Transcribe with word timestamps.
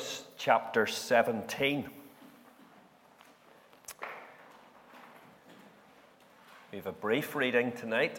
Exodus 0.00 0.24
chapter 0.38 0.86
17. 0.86 1.90
We 6.72 6.78
have 6.78 6.86
a 6.86 6.92
brief 6.92 7.34
reading 7.34 7.70
tonight 7.72 8.18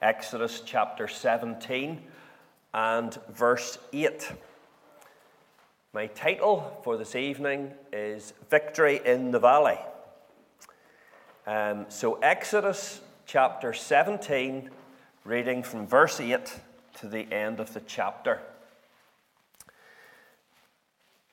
Exodus 0.00 0.62
chapter 0.64 1.08
17 1.08 2.00
and 2.72 3.18
verse 3.30 3.78
8. 3.92 4.30
My 5.92 6.06
title 6.06 6.80
for 6.84 6.96
this 6.96 7.16
evening 7.16 7.72
is 7.92 8.32
Victory 8.48 9.00
in 9.04 9.32
the 9.32 9.40
Valley. 9.40 9.80
Um, 11.48 11.86
so, 11.88 12.20
Exodus 12.20 13.00
chapter 13.26 13.72
17, 13.72 14.70
reading 15.24 15.64
from 15.64 15.84
verse 15.84 16.20
8 16.20 16.60
to 17.00 17.08
the 17.08 17.26
end 17.32 17.58
of 17.58 17.74
the 17.74 17.80
chapter. 17.80 18.40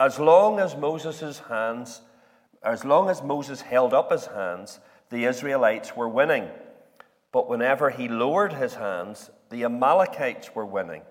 As 0.00 0.18
long 0.18 0.58
as 0.58 0.74
Moses' 0.74 1.40
hands, 1.40 2.00
as 2.62 2.86
long 2.86 3.10
as 3.10 3.22
Moses 3.22 3.60
held 3.60 3.92
up 3.92 4.10
his 4.10 4.24
hands, 4.24 4.80
the 5.10 5.26
Israelites 5.26 5.94
were 5.94 6.08
winning. 6.08 6.48
But 7.32 7.50
whenever 7.50 7.90
he 7.90 8.08
lowered 8.08 8.54
his 8.54 8.76
hands, 8.76 9.28
the 9.50 9.62
Amalekites 9.64 10.54
were 10.54 10.64
winning. 10.64 11.02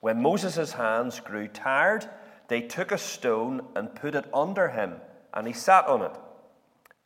When 0.00 0.20
Moses' 0.20 0.72
hands 0.72 1.20
grew 1.20 1.46
tired, 1.46 2.10
they 2.48 2.60
took 2.60 2.90
a 2.90 2.98
stone 2.98 3.68
and 3.76 3.94
put 3.94 4.16
it 4.16 4.26
under 4.34 4.70
him, 4.70 4.94
and 5.32 5.46
he 5.46 5.52
sat 5.52 5.86
on 5.86 6.02
it. 6.02 6.16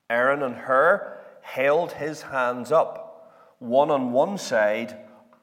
Aaron 0.09 0.43
and 0.43 0.57
Hur 0.57 1.21
held 1.43 1.93
his 1.93 2.23
hands 2.23 2.73
up, 2.73 3.55
one 3.59 3.91
on 3.91 4.13
one 4.13 4.39
side, 4.39 4.97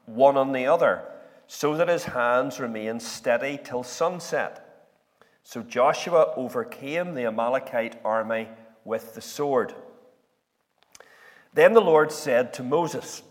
one 0.06 0.36
on 0.36 0.50
the 0.50 0.66
other, 0.66 1.04
so 1.46 1.76
that 1.76 1.86
his 1.86 2.06
hands 2.06 2.58
remained 2.58 3.02
steady 3.02 3.56
till 3.62 3.84
sunset. 3.84 4.63
So 5.44 5.62
Joshua 5.62 6.32
overcame 6.36 7.14
the 7.14 7.26
Amalekite 7.26 8.00
army 8.04 8.48
with 8.84 9.14
the 9.14 9.20
sword. 9.20 9.74
Then 11.52 11.74
the 11.74 11.80
Lord 11.80 12.10
said 12.10 12.52
to 12.54 12.62
Moses, 12.62 13.22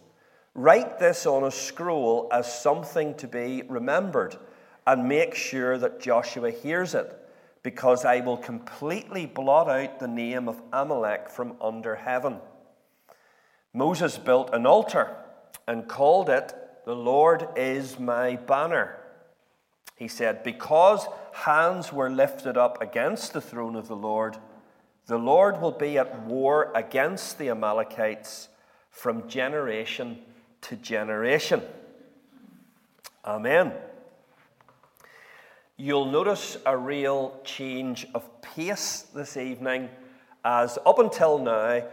Write 0.54 1.00
this 1.00 1.26
on 1.26 1.44
a 1.44 1.52
scroll 1.52 2.30
as 2.32 2.62
something 2.62 3.16
to 3.16 3.28
be 3.28 3.64
remembered, 3.68 4.38
and 4.86 5.10
make 5.10 5.34
sure 5.34 5.80
that 5.80 6.00
Joshua 6.00 6.52
hears 6.52 6.94
it, 6.94 7.18
because 7.64 8.06
I 8.06 8.20
will 8.20 8.38
completely 8.38 9.26
blot 9.26 9.68
out 9.68 10.00
the 10.00 10.08
name 10.08 10.48
of 10.48 10.62
Amalek 10.72 11.28
from 11.28 11.56
under 11.60 11.96
heaven. 11.96 12.38
Moses 13.74 14.20
built 14.20 14.54
an 14.54 14.68
altar 14.68 15.18
and 15.68 15.88
called 15.88 16.30
it, 16.30 16.54
The 16.86 16.96
Lord 16.96 17.48
is 17.56 17.98
my 17.98 18.36
banner. 18.36 19.00
He 19.96 20.08
said, 20.08 20.44
Because 20.44 21.08
hands 21.34 21.92
were 21.92 22.10
lifted 22.10 22.58
up 22.58 22.82
against 22.82 23.34
the 23.34 23.42
throne 23.42 23.76
of 23.76 23.88
the 23.88 23.96
Lord, 23.96 24.38
the 25.08 25.18
Lord 25.18 25.60
will 25.60 25.72
be 25.72 25.98
at 25.98 26.22
war 26.22 26.72
against 26.76 27.38
the 27.38 27.50
Amalekites 27.50 28.48
from 28.90 29.28
generation 29.28 30.20
to 30.62 30.76
generation. 30.76 31.62
Amen. 33.26 33.74
You'll 35.76 36.06
notice 36.06 36.58
a 36.66 36.78
real 36.78 37.40
change 37.44 38.06
of 38.14 38.42
pace 38.42 39.08
this 39.14 39.36
evening, 39.36 39.90
as 40.46 40.78
up 40.86 41.00
until 41.00 41.40
now, 41.40 41.84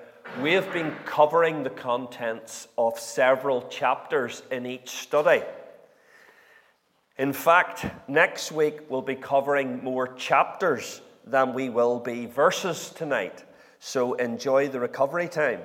we 0.40 0.52
have 0.52 0.72
been 0.72 0.94
covering 1.04 1.62
the 1.62 1.70
contents 1.70 2.68
of 2.78 3.00
several 3.00 3.62
chapters 3.68 4.42
in 4.50 4.66
each 4.66 4.90
study. 4.90 5.42
In 7.20 7.34
fact, 7.34 7.84
next 8.08 8.50
week 8.50 8.78
we'll 8.88 9.02
be 9.02 9.14
covering 9.14 9.84
more 9.84 10.08
chapters 10.14 11.02
than 11.26 11.52
we 11.52 11.68
will 11.68 11.98
be 12.00 12.24
verses 12.24 12.94
tonight. 12.96 13.44
So 13.78 14.14
enjoy 14.14 14.68
the 14.68 14.80
recovery 14.80 15.28
time. 15.28 15.60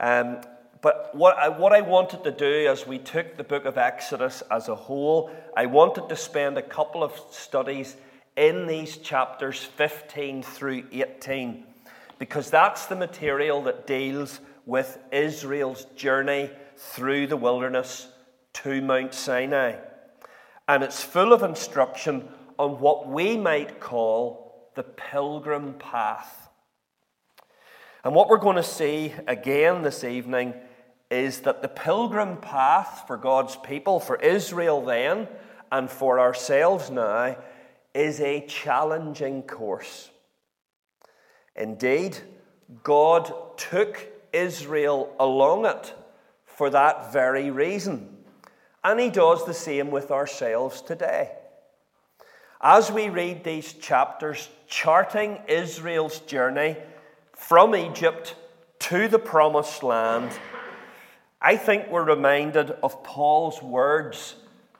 Um, 0.00 0.40
but 0.80 1.10
what 1.14 1.36
I, 1.36 1.50
what 1.50 1.74
I 1.74 1.82
wanted 1.82 2.24
to 2.24 2.30
do 2.30 2.70
as 2.70 2.86
we 2.86 2.98
took 2.98 3.36
the 3.36 3.44
book 3.44 3.66
of 3.66 3.76
Exodus 3.76 4.42
as 4.50 4.68
a 4.68 4.74
whole, 4.74 5.30
I 5.54 5.66
wanted 5.66 6.08
to 6.08 6.16
spend 6.16 6.56
a 6.56 6.62
couple 6.62 7.04
of 7.04 7.12
studies 7.32 7.94
in 8.34 8.66
these 8.66 8.96
chapters 8.96 9.62
15 9.62 10.42
through 10.42 10.84
18, 10.90 11.64
because 12.18 12.48
that's 12.48 12.86
the 12.86 12.96
material 12.96 13.60
that 13.64 13.86
deals 13.86 14.40
with 14.64 14.98
Israel's 15.12 15.84
journey 15.96 16.48
through 16.78 17.26
the 17.26 17.36
wilderness 17.36 18.08
to 18.54 18.80
Mount 18.80 19.12
Sinai 19.12 19.76
and 20.68 20.84
it's 20.84 21.02
full 21.02 21.32
of 21.32 21.42
instruction 21.42 22.28
on 22.58 22.78
what 22.78 23.08
we 23.08 23.36
might 23.36 23.80
call 23.80 24.70
the 24.74 24.82
pilgrim 24.82 25.74
path. 25.78 26.50
And 28.04 28.14
what 28.14 28.28
we're 28.28 28.36
going 28.36 28.56
to 28.56 28.62
see 28.62 29.14
again 29.26 29.82
this 29.82 30.04
evening 30.04 30.54
is 31.10 31.40
that 31.40 31.62
the 31.62 31.68
pilgrim 31.68 32.36
path 32.36 33.04
for 33.06 33.16
God's 33.16 33.56
people, 33.56 33.98
for 33.98 34.16
Israel 34.16 34.84
then, 34.84 35.26
and 35.72 35.90
for 35.90 36.20
ourselves 36.20 36.90
now, 36.90 37.36
is 37.94 38.20
a 38.20 38.46
challenging 38.46 39.42
course. 39.42 40.10
Indeed, 41.56 42.18
God 42.82 43.32
took 43.56 44.06
Israel 44.32 45.14
along 45.18 45.64
it 45.64 45.94
for 46.44 46.70
that 46.70 47.12
very 47.12 47.50
reason. 47.50 48.17
And 48.88 48.98
he 48.98 49.10
does 49.10 49.44
the 49.44 49.52
same 49.52 49.90
with 49.90 50.10
ourselves 50.10 50.80
today. 50.80 51.32
As 52.58 52.90
we 52.90 53.10
read 53.10 53.44
these 53.44 53.74
chapters, 53.74 54.48
charting 54.66 55.40
Israel's 55.46 56.20
journey 56.20 56.74
from 57.36 57.76
Egypt 57.76 58.34
to 58.78 59.06
the 59.06 59.18
promised 59.18 59.82
land, 59.82 60.30
I 61.38 61.58
think 61.58 61.90
we're 61.90 62.02
reminded 62.02 62.70
of 62.82 63.04
Paul's 63.04 63.62
words 63.62 64.36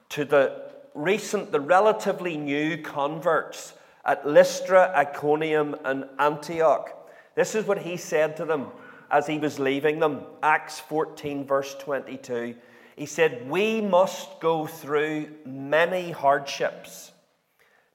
to 0.08 0.24
the 0.24 0.70
recent, 0.94 1.52
the 1.52 1.60
relatively 1.60 2.38
new 2.38 2.78
converts 2.78 3.74
at 4.06 4.26
Lystra, 4.26 4.90
Iconium, 4.96 5.76
and 5.84 6.06
Antioch. 6.18 6.96
This 7.34 7.54
is 7.54 7.66
what 7.66 7.82
he 7.82 7.98
said 7.98 8.38
to 8.38 8.46
them 8.46 8.68
as 9.10 9.26
he 9.26 9.38
was 9.38 9.58
leaving 9.58 9.98
them. 9.98 10.22
Acts 10.42 10.80
14, 10.80 11.44
verse 11.44 11.76
22. 11.78 12.54
He 12.98 13.06
said, 13.06 13.48
We 13.48 13.80
must 13.80 14.40
go 14.40 14.66
through 14.66 15.28
many 15.44 16.10
hardships 16.10 17.12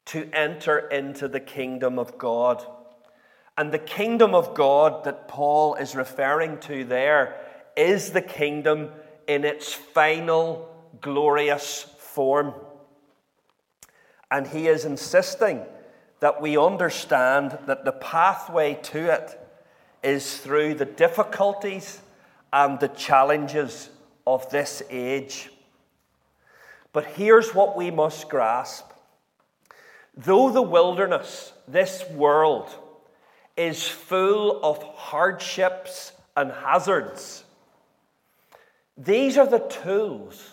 to 0.05 0.29
enter 0.31 0.79
into 0.87 1.27
the 1.27 1.41
kingdom 1.41 1.99
of 1.99 2.17
God. 2.17 2.65
And 3.57 3.73
the 3.73 3.79
kingdom 3.79 4.33
of 4.33 4.53
God 4.53 5.03
that 5.03 5.27
Paul 5.27 5.75
is 5.75 5.93
referring 5.93 6.57
to 6.59 6.85
there 6.85 7.35
is 7.75 8.11
the 8.11 8.21
kingdom 8.21 8.91
in 9.27 9.43
its 9.43 9.73
final 9.73 10.73
glorious 11.01 11.83
form. 11.97 12.53
And 14.31 14.47
he 14.47 14.69
is 14.69 14.85
insisting 14.85 15.63
that 16.21 16.41
we 16.41 16.57
understand 16.57 17.57
that 17.65 17.83
the 17.83 17.91
pathway 17.91 18.75
to 18.83 19.13
it 19.13 19.37
is 20.01 20.37
through 20.37 20.75
the 20.75 20.85
difficulties 20.85 21.99
and 22.53 22.79
the 22.79 22.87
challenges 22.87 23.89
of 24.25 24.49
this 24.49 24.81
age. 24.89 25.49
But 26.91 27.05
here's 27.05 27.53
what 27.53 27.75
we 27.75 27.91
must 27.91 28.29
grasp 28.29 28.89
though 30.15 30.51
the 30.51 30.61
wilderness, 30.61 31.53
this 31.67 32.03
world, 32.11 32.69
is 33.57 33.87
full 33.87 34.63
of 34.63 34.81
hardships 34.83 36.11
and 36.35 36.51
hazards, 36.51 37.43
these 38.97 39.37
are 39.37 39.47
the 39.47 39.59
tools 39.59 40.51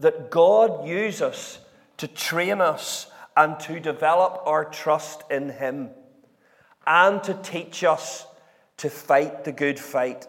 that 0.00 0.30
God 0.30 0.86
uses 0.86 1.58
to 1.96 2.06
train 2.06 2.60
us 2.60 3.06
and 3.36 3.58
to 3.60 3.80
develop 3.80 4.42
our 4.44 4.64
trust 4.66 5.22
in 5.30 5.50
Him 5.50 5.90
and 6.86 7.22
to 7.24 7.34
teach 7.34 7.84
us 7.84 8.26
to 8.78 8.90
fight 8.90 9.44
the 9.44 9.52
good 9.52 9.78
fight 9.78 10.26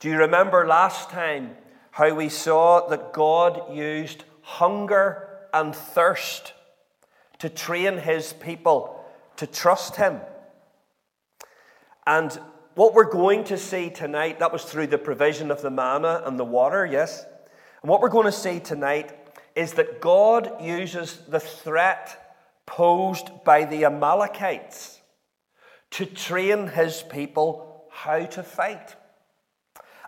do 0.00 0.08
you 0.08 0.18
remember 0.18 0.66
last 0.66 1.10
time 1.10 1.56
how 1.90 2.14
we 2.14 2.28
saw 2.28 2.86
that 2.88 3.12
God 3.12 3.74
used 3.74 4.24
hunger 4.42 5.28
and 5.52 5.74
thirst 5.74 6.52
to 7.38 7.48
train 7.48 7.98
his 7.98 8.32
people 8.34 9.04
to 9.36 9.46
trust 9.46 9.96
him. 9.96 10.20
And 12.06 12.38
what 12.74 12.94
we're 12.94 13.10
going 13.10 13.44
to 13.44 13.58
see 13.58 13.90
tonight, 13.90 14.38
that 14.38 14.52
was 14.52 14.64
through 14.64 14.88
the 14.88 14.98
provision 14.98 15.50
of 15.50 15.62
the 15.62 15.70
manna 15.70 16.22
and 16.24 16.38
the 16.38 16.44
water, 16.44 16.86
yes? 16.86 17.24
And 17.82 17.90
what 17.90 18.00
we're 18.00 18.08
going 18.08 18.26
to 18.26 18.32
see 18.32 18.60
tonight 18.60 19.12
is 19.54 19.72
that 19.74 20.00
God 20.00 20.62
uses 20.62 21.18
the 21.28 21.40
threat 21.40 22.36
posed 22.66 23.44
by 23.44 23.64
the 23.64 23.84
Amalekites 23.84 25.00
to 25.92 26.04
train 26.04 26.68
his 26.68 27.02
people 27.02 27.86
how 27.90 28.26
to 28.26 28.42
fight 28.42 28.94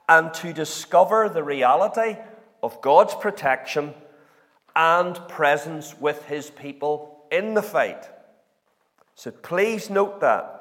and 0.09 0.33
to 0.35 0.53
discover 0.53 1.29
the 1.29 1.43
reality 1.43 2.17
of 2.63 2.81
God's 2.81 3.15
protection 3.15 3.95
and 4.75 5.17
presence 5.29 5.99
with 5.99 6.25
his 6.27 6.51
people 6.51 7.25
in 7.31 7.55
the 7.55 7.63
fight. 7.63 8.09
So 9.15 9.31
please 9.31 9.91
note 9.91 10.21
that. 10.21 10.55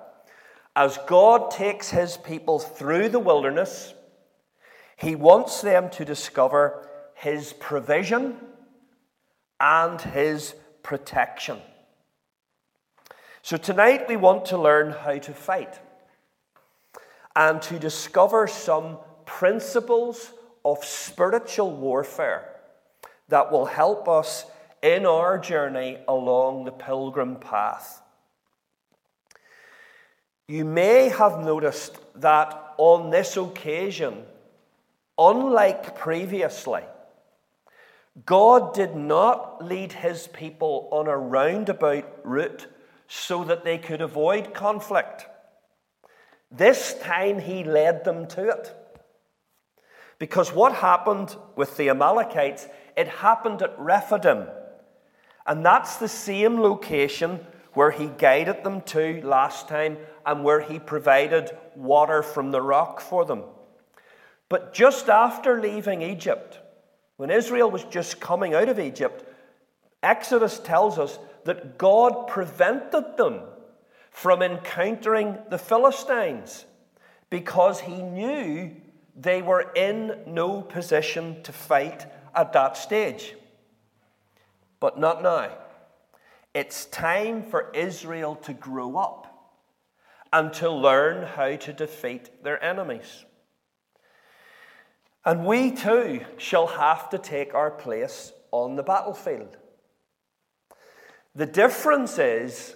As 0.76 1.00
God 1.08 1.50
takes 1.50 1.90
his 1.90 2.18
people 2.18 2.60
through 2.60 3.10
the 3.10 3.20
wilderness, 3.20 3.94
he 4.96 5.16
wants 5.16 5.62
them 5.62 5.90
to 5.92 6.06
discover 6.06 6.88
his 7.16 7.54
provision 7.54 8.38
and 9.60 10.00
his 10.02 10.56
protection. 10.84 11.60
So 13.42 13.58
tonight 13.58 14.08
we 14.08 14.18
want 14.18 14.46
to 14.46 14.58
learn 14.58 14.92
how 14.92 15.18
to 15.18 15.34
fight 15.34 15.80
and 17.36 17.62
to 17.64 17.80
discover 17.80 18.48
some 18.48 18.98
principles 19.28 20.32
of 20.66 20.84
spiritual 20.84 21.72
warfare 21.72 22.50
that 23.28 23.52
will 23.52 23.66
help 23.66 24.10
us 24.10 24.46
in 24.82 25.06
our 25.06 25.38
journey 25.38 26.00
along 26.08 26.66
the 26.66 26.72
pilgrim 26.72 27.36
path. 27.36 28.02
You 30.48 30.64
may 30.66 31.10
have 31.10 31.40
noticed 31.40 32.00
that 32.16 32.74
on 32.78 33.10
this 33.10 33.36
occasion, 33.38 34.24
unlike 35.18 35.98
previously, 35.98 36.84
God 38.26 38.74
did 38.74 38.96
not 38.96 39.64
lead 39.64 39.92
his 39.92 40.28
people 40.28 40.88
on 40.92 41.08
a 41.08 41.18
roundabout 41.18 42.20
route 42.24 42.68
so 43.08 43.44
that 43.44 43.64
they 43.64 43.78
could 43.78 44.02
avoid 44.02 44.54
conflict. 44.54 45.26
This 46.50 46.96
time 47.02 47.40
he 47.40 47.64
led 47.64 48.06
them 48.06 48.28
to 48.28 48.50
it. 48.50 48.74
Because 50.20 50.52
what 50.52 50.74
happened 50.74 51.36
with 51.56 51.78
the 51.78 51.90
Amalekites, 51.90 52.68
it 52.96 53.08
happened 53.08 53.62
at 53.62 53.78
Rephidim. 53.78 54.48
And 55.46 55.66
that's 55.66 55.98
the 55.98 56.08
same 56.08 56.60
location 56.60 57.40
where 57.74 57.92
he 57.92 58.08
guided 58.08 58.64
them 58.64 58.82
to 58.82 59.22
last 59.22 59.68
time 59.68 59.98
and 60.26 60.44
where 60.44 60.62
he 60.62 60.80
provided 60.80 61.56
water 61.76 62.24
from 62.24 62.52
the 62.52 62.62
rock 62.62 63.00
for 63.00 63.24
them. 63.24 63.44
But 64.50 64.74
just 64.74 65.10
after 65.10 65.62
leaving 65.62 66.02
Egypt, 66.02 66.60
when 67.18 67.30
Israel 67.30 67.70
was 67.70 67.84
just 67.84 68.20
coming 68.20 68.54
out 68.56 68.70
of 68.70 68.80
Egypt, 68.80 69.24
Exodus 70.02 70.60
tells 70.60 70.98
us 70.98 71.20
that 71.46 71.78
God 71.78 72.28
prevented 72.28 73.18
them 73.18 73.42
from 74.10 74.42
encountering 74.42 75.38
the 75.50 75.58
Philistines 75.58 76.66
because 77.30 77.82
he 77.82 78.02
knew 78.02 78.76
they 79.18 79.42
were 79.42 79.72
in 79.76 80.16
no 80.28 80.62
position 80.62 81.42
to 81.42 81.52
fight 81.52 82.06
at 82.36 82.54
that 82.54 82.78
stage. 82.78 83.34
But 84.80 85.00
not 85.00 85.24
now. 85.24 85.50
It's 86.54 86.86
time 86.86 87.44
for 87.44 87.72
Israel 87.74 88.36
to 88.44 88.54
grow 88.54 88.98
up 88.98 89.24
and 90.32 90.54
to 90.54 90.70
learn 90.70 91.26
how 91.26 91.56
to 91.56 91.74
defeat 91.74 92.44
their 92.44 92.64
enemies. 92.64 93.26
And 95.26 95.46
we 95.46 95.72
too 95.72 96.22
shall 96.38 96.68
have 96.68 97.10
to 97.10 97.18
take 97.18 97.56
our 97.56 97.72
place 97.72 98.32
on 98.52 98.76
the 98.76 98.84
battlefield. 98.84 99.58
The 101.36 101.46
difference 101.46 102.20
is 102.20 102.76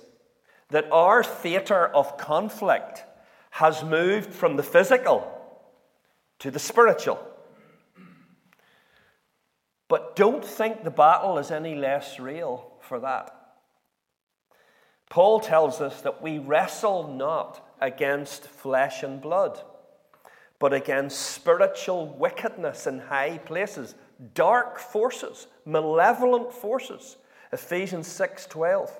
that 0.69 0.91
our 0.91 1.23
theatre 1.23 1.87
of 1.87 2.17
conflict 2.17 3.03
has 3.51 3.83
moved 3.83 4.33
from 4.33 4.55
the 4.55 4.63
physical 4.63 5.40
to 6.41 6.49
the 6.49 6.59
spiritual. 6.59 7.23
But 9.87 10.15
don't 10.15 10.43
think 10.43 10.83
the 10.83 10.89
battle 10.89 11.37
is 11.37 11.51
any 11.51 11.75
less 11.75 12.19
real 12.19 12.73
for 12.81 12.99
that. 12.99 13.29
Paul 15.07 15.39
tells 15.39 15.81
us 15.81 16.01
that 16.01 16.21
we 16.21 16.39
wrestle 16.39 17.13
not 17.13 17.63
against 17.79 18.47
flesh 18.47 19.03
and 19.03 19.21
blood, 19.21 19.61
but 20.57 20.73
against 20.73 21.19
spiritual 21.19 22.07
wickedness 22.07 22.87
in 22.87 22.99
high 22.99 23.37
places, 23.37 23.93
dark 24.33 24.79
forces, 24.79 25.45
malevolent 25.65 26.51
forces. 26.51 27.17
Ephesians 27.51 28.07
6:12. 28.07 28.99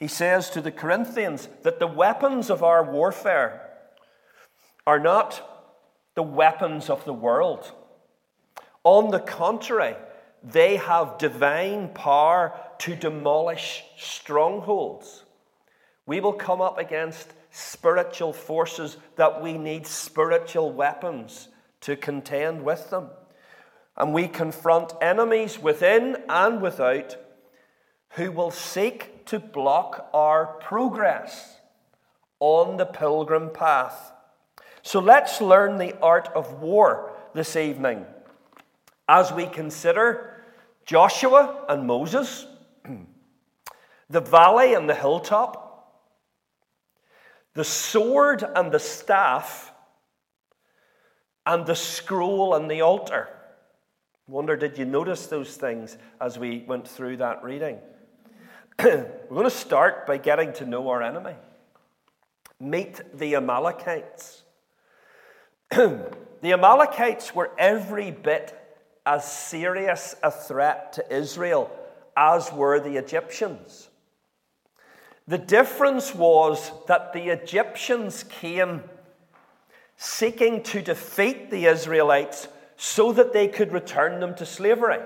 He 0.00 0.08
says 0.08 0.50
to 0.50 0.60
the 0.60 0.72
Corinthians 0.72 1.48
that 1.62 1.78
the 1.78 1.86
weapons 1.86 2.50
of 2.50 2.64
our 2.64 2.82
warfare 2.82 3.70
are 4.84 4.98
not 4.98 5.59
the 6.14 6.22
weapons 6.22 6.90
of 6.90 7.04
the 7.04 7.12
world. 7.12 7.72
On 8.84 9.10
the 9.10 9.20
contrary, 9.20 9.96
they 10.42 10.76
have 10.76 11.18
divine 11.18 11.88
power 11.88 12.58
to 12.78 12.96
demolish 12.96 13.84
strongholds. 13.96 15.24
We 16.06 16.20
will 16.20 16.32
come 16.32 16.60
up 16.60 16.78
against 16.78 17.32
spiritual 17.50 18.32
forces 18.32 18.96
that 19.16 19.42
we 19.42 19.58
need 19.58 19.86
spiritual 19.86 20.72
weapons 20.72 21.48
to 21.82 21.96
contend 21.96 22.62
with 22.62 22.90
them. 22.90 23.08
And 23.96 24.14
we 24.14 24.28
confront 24.28 24.94
enemies 25.02 25.58
within 25.58 26.16
and 26.28 26.62
without 26.62 27.16
who 28.10 28.32
will 28.32 28.50
seek 28.50 29.26
to 29.26 29.38
block 29.38 30.08
our 30.12 30.46
progress 30.46 31.56
on 32.40 32.76
the 32.76 32.86
pilgrim 32.86 33.50
path. 33.50 34.12
So 34.82 35.00
let's 35.00 35.40
learn 35.40 35.78
the 35.78 35.98
art 36.00 36.28
of 36.34 36.60
war 36.60 37.12
this 37.34 37.56
evening 37.56 38.06
as 39.08 39.32
we 39.32 39.46
consider 39.46 40.42
Joshua 40.86 41.64
and 41.68 41.86
Moses, 41.86 42.46
the 44.10 44.20
valley 44.20 44.74
and 44.74 44.88
the 44.88 44.94
hilltop, 44.94 45.66
the 47.54 47.64
sword 47.64 48.44
and 48.54 48.70
the 48.70 48.78
staff, 48.78 49.72
and 51.44 51.66
the 51.66 51.74
scroll 51.74 52.54
and 52.54 52.70
the 52.70 52.82
altar. 52.82 53.28
Wonder, 54.28 54.56
did 54.56 54.78
you 54.78 54.84
notice 54.84 55.26
those 55.26 55.56
things 55.56 55.98
as 56.20 56.38
we 56.38 56.64
went 56.68 56.86
through 56.86 57.16
that 57.16 57.42
reading? 57.42 57.78
We're 58.78 59.08
going 59.28 59.44
to 59.44 59.50
start 59.50 60.06
by 60.06 60.18
getting 60.18 60.52
to 60.54 60.66
know 60.66 60.88
our 60.88 61.02
enemy. 61.02 61.34
Meet 62.60 63.00
the 63.18 63.34
Amalekites. 63.34 64.44
the 65.70 66.52
Amalekites 66.52 67.34
were 67.34 67.52
every 67.56 68.10
bit 68.10 68.56
as 69.06 69.30
serious 69.30 70.16
a 70.22 70.30
threat 70.30 70.94
to 70.94 71.14
Israel 71.14 71.70
as 72.16 72.52
were 72.52 72.80
the 72.80 72.96
Egyptians. 72.96 73.88
The 75.28 75.38
difference 75.38 76.12
was 76.14 76.72
that 76.88 77.12
the 77.12 77.28
Egyptians 77.28 78.24
came 78.24 78.82
seeking 79.96 80.62
to 80.64 80.82
defeat 80.82 81.50
the 81.50 81.66
Israelites 81.66 82.48
so 82.76 83.12
that 83.12 83.32
they 83.32 83.46
could 83.46 83.72
return 83.72 84.18
them 84.18 84.34
to 84.34 84.46
slavery. 84.46 84.98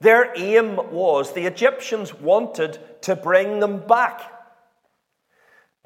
Their 0.00 0.32
aim 0.36 0.90
was 0.90 1.32
the 1.32 1.46
Egyptians 1.46 2.12
wanted 2.12 2.78
to 3.02 3.14
bring 3.14 3.60
them 3.60 3.86
back. 3.86 4.22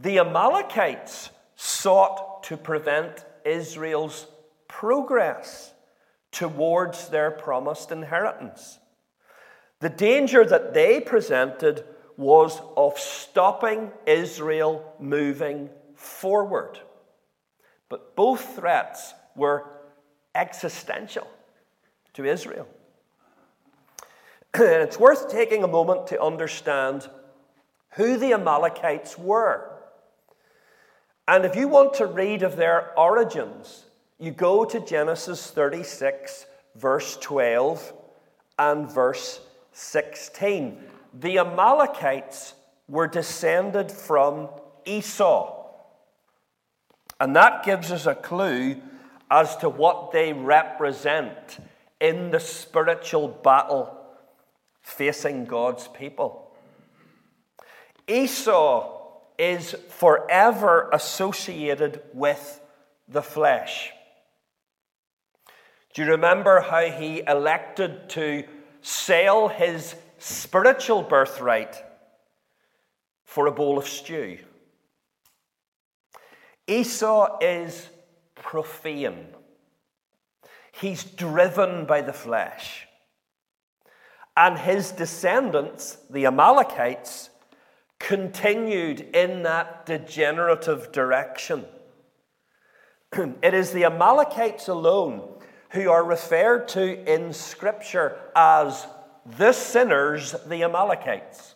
The 0.00 0.20
Amalekites 0.20 1.28
sought 1.56 2.35
to 2.46 2.56
prevent 2.56 3.24
Israel's 3.44 4.26
progress 4.68 5.72
towards 6.30 7.08
their 7.08 7.30
promised 7.30 7.90
inheritance. 7.90 8.78
The 9.80 9.88
danger 9.88 10.44
that 10.44 10.72
they 10.72 11.00
presented 11.00 11.84
was 12.16 12.60
of 12.76 12.98
stopping 12.98 13.90
Israel 14.06 14.94
moving 15.00 15.70
forward. 15.96 16.78
But 17.88 18.14
both 18.14 18.54
threats 18.54 19.12
were 19.34 19.64
existential 20.34 21.26
to 22.14 22.24
Israel. 22.24 22.68
and 24.54 24.82
it's 24.82 25.00
worth 25.00 25.28
taking 25.28 25.64
a 25.64 25.68
moment 25.68 26.06
to 26.08 26.22
understand 26.22 27.08
who 27.96 28.16
the 28.16 28.32
Amalekites 28.34 29.18
were. 29.18 29.75
And 31.28 31.44
if 31.44 31.56
you 31.56 31.68
want 31.68 31.94
to 31.94 32.06
read 32.06 32.42
of 32.42 32.56
their 32.56 32.96
origins, 32.98 33.84
you 34.18 34.30
go 34.30 34.64
to 34.64 34.80
Genesis 34.80 35.50
36, 35.50 36.46
verse 36.76 37.16
12 37.20 37.92
and 38.58 38.90
verse 38.90 39.40
16. 39.72 40.78
the 41.12 41.38
Amalekites 41.38 42.54
were 42.88 43.06
descended 43.06 43.90
from 43.90 44.48
Esau. 44.84 45.64
And 47.18 47.34
that 47.34 47.64
gives 47.64 47.90
us 47.90 48.06
a 48.06 48.14
clue 48.14 48.80
as 49.30 49.56
to 49.56 49.68
what 49.68 50.12
they 50.12 50.32
represent 50.32 51.58
in 52.00 52.30
the 52.30 52.40
spiritual 52.40 53.28
battle 53.28 53.98
facing 54.82 55.46
God's 55.46 55.88
people. 55.88 56.54
Esau 58.06 58.95
is 59.38 59.74
forever 59.88 60.88
associated 60.92 62.02
with 62.12 62.60
the 63.08 63.22
flesh. 63.22 63.90
Do 65.94 66.02
you 66.04 66.10
remember 66.10 66.60
how 66.60 66.86
he 66.86 67.22
elected 67.26 68.10
to 68.10 68.44
sell 68.82 69.48
his 69.48 69.94
spiritual 70.18 71.02
birthright 71.02 71.82
for 73.24 73.46
a 73.46 73.52
bowl 73.52 73.78
of 73.78 73.88
stew? 73.88 74.38
Esau 76.66 77.38
is 77.40 77.88
profane. 78.34 79.28
He's 80.72 81.04
driven 81.04 81.86
by 81.86 82.02
the 82.02 82.12
flesh. 82.12 82.86
And 84.36 84.58
his 84.58 84.92
descendants, 84.92 85.96
the 86.10 86.26
Amalekites, 86.26 87.30
continued 87.98 89.00
in 89.00 89.42
that 89.42 89.86
degenerative 89.86 90.92
direction. 90.92 91.64
it 93.12 93.54
is 93.54 93.72
the 93.72 93.84
Amalekites 93.84 94.68
alone 94.68 95.22
who 95.70 95.90
are 95.90 96.04
referred 96.04 96.68
to 96.68 97.12
in 97.12 97.32
Scripture 97.32 98.16
as 98.34 98.86
the 99.38 99.52
sinners, 99.52 100.34
the 100.46 100.62
Amalekites. 100.62 101.54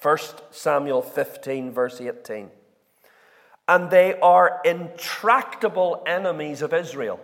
1 0.00 0.18
Samuel 0.50 1.02
15, 1.02 1.70
verse 1.70 2.00
18. 2.00 2.50
And 3.68 3.90
they 3.90 4.18
are 4.20 4.60
intractable 4.64 6.02
enemies 6.06 6.60
of 6.62 6.74
Israel. 6.74 7.20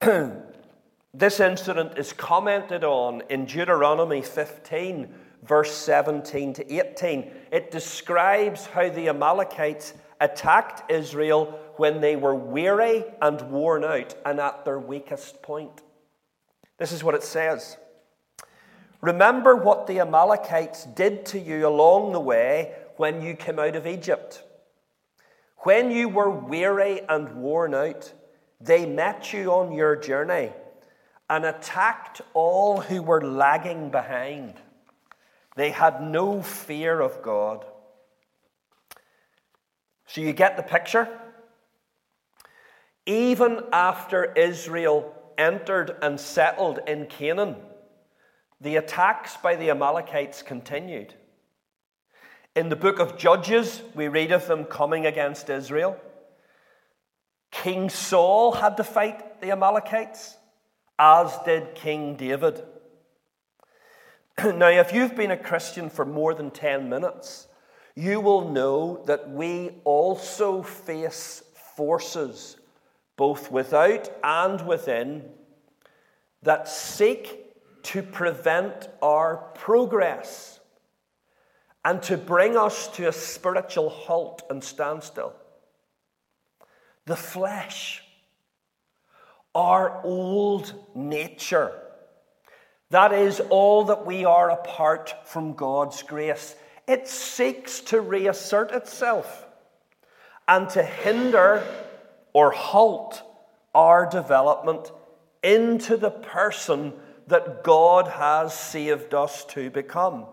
this 1.14 1.38
incident 1.38 1.98
is 1.98 2.14
commented 2.14 2.82
on 2.82 3.22
in 3.28 3.44
Deuteronomy 3.44 4.22
15, 4.22 5.14
verse 5.42 5.72
17 5.72 6.54
to 6.54 6.72
18. 6.72 7.30
It 7.50 7.70
describes 7.70 8.66
how 8.66 8.88
the 8.88 9.08
Amalekites 9.08 9.94
attacked 10.20 10.90
Israel 10.90 11.58
when 11.76 12.00
they 12.00 12.16
were 12.16 12.34
weary 12.34 13.04
and 13.20 13.40
worn 13.50 13.84
out 13.84 14.14
and 14.24 14.38
at 14.40 14.64
their 14.64 14.78
weakest 14.78 15.42
point. 15.42 15.82
This 16.78 16.92
is 16.92 17.04
what 17.04 17.14
it 17.14 17.22
says 17.22 17.76
Remember 19.00 19.56
what 19.56 19.88
the 19.88 19.98
Amalekites 19.98 20.84
did 20.84 21.26
to 21.26 21.38
you 21.38 21.66
along 21.66 22.12
the 22.12 22.20
way 22.20 22.72
when 22.96 23.20
you 23.20 23.34
came 23.34 23.58
out 23.58 23.74
of 23.74 23.86
Egypt. 23.86 24.44
When 25.58 25.90
you 25.90 26.08
were 26.08 26.30
weary 26.30 27.02
and 27.08 27.36
worn 27.36 27.74
out, 27.74 28.12
they 28.60 28.86
met 28.86 29.32
you 29.32 29.52
on 29.52 29.72
your 29.72 29.96
journey 29.96 30.50
and 31.28 31.44
attacked 31.44 32.20
all 32.34 32.80
who 32.80 33.02
were 33.02 33.24
lagging 33.24 33.90
behind. 33.90 34.54
They 35.56 35.70
had 35.70 36.02
no 36.02 36.42
fear 36.42 37.00
of 37.00 37.22
God. 37.22 37.64
So 40.06 40.20
you 40.20 40.32
get 40.32 40.56
the 40.56 40.62
picture? 40.62 41.08
Even 43.06 43.60
after 43.72 44.32
Israel 44.32 45.14
entered 45.36 45.96
and 46.02 46.20
settled 46.20 46.80
in 46.86 47.06
Canaan, 47.06 47.56
the 48.60 48.76
attacks 48.76 49.36
by 49.36 49.56
the 49.56 49.70
Amalekites 49.70 50.42
continued. 50.42 51.14
In 52.54 52.68
the 52.68 52.76
book 52.76 52.98
of 52.98 53.16
Judges, 53.16 53.82
we 53.94 54.08
read 54.08 54.30
of 54.30 54.46
them 54.46 54.64
coming 54.64 55.06
against 55.06 55.50
Israel. 55.50 55.98
King 57.50 57.90
Saul 57.90 58.52
had 58.52 58.76
to 58.76 58.84
fight 58.84 59.40
the 59.40 59.50
Amalekites, 59.50 60.36
as 60.98 61.36
did 61.44 61.74
King 61.74 62.16
David. 62.16 62.62
now, 64.44 64.68
if 64.68 64.92
you've 64.92 65.14
been 65.14 65.30
a 65.30 65.36
Christian 65.36 65.90
for 65.90 66.04
more 66.04 66.34
than 66.34 66.50
10 66.50 66.88
minutes, 66.88 67.48
you 67.94 68.20
will 68.20 68.50
know 68.50 69.02
that 69.06 69.30
we 69.30 69.70
also 69.84 70.62
face 70.62 71.42
forces, 71.76 72.56
both 73.16 73.50
without 73.50 74.10
and 74.24 74.66
within, 74.66 75.24
that 76.42 76.68
seek 76.68 77.38
to 77.82 78.02
prevent 78.02 78.88
our 79.02 79.36
progress 79.54 80.60
and 81.84 82.02
to 82.02 82.16
bring 82.16 82.56
us 82.56 82.88
to 82.88 83.08
a 83.08 83.12
spiritual 83.12 83.90
halt 83.90 84.42
and 84.48 84.62
standstill. 84.62 85.34
The 87.06 87.16
flesh, 87.16 88.04
our 89.54 90.00
old 90.04 90.74
nature, 90.94 91.72
that 92.92 93.14
is 93.14 93.40
all 93.48 93.84
that 93.84 94.04
we 94.04 94.26
are 94.26 94.50
apart 94.50 95.14
from 95.24 95.54
God's 95.54 96.02
grace. 96.02 96.54
It 96.86 97.08
seeks 97.08 97.80
to 97.80 98.02
reassert 98.02 98.70
itself 98.70 99.46
and 100.46 100.68
to 100.70 100.82
hinder 100.82 101.66
or 102.34 102.50
halt 102.50 103.22
our 103.74 104.04
development 104.04 104.92
into 105.42 105.96
the 105.96 106.10
person 106.10 106.92
that 107.28 107.64
God 107.64 108.08
has 108.08 108.52
saved 108.52 109.14
us 109.14 109.46
to 109.46 109.70
become. 109.70 110.26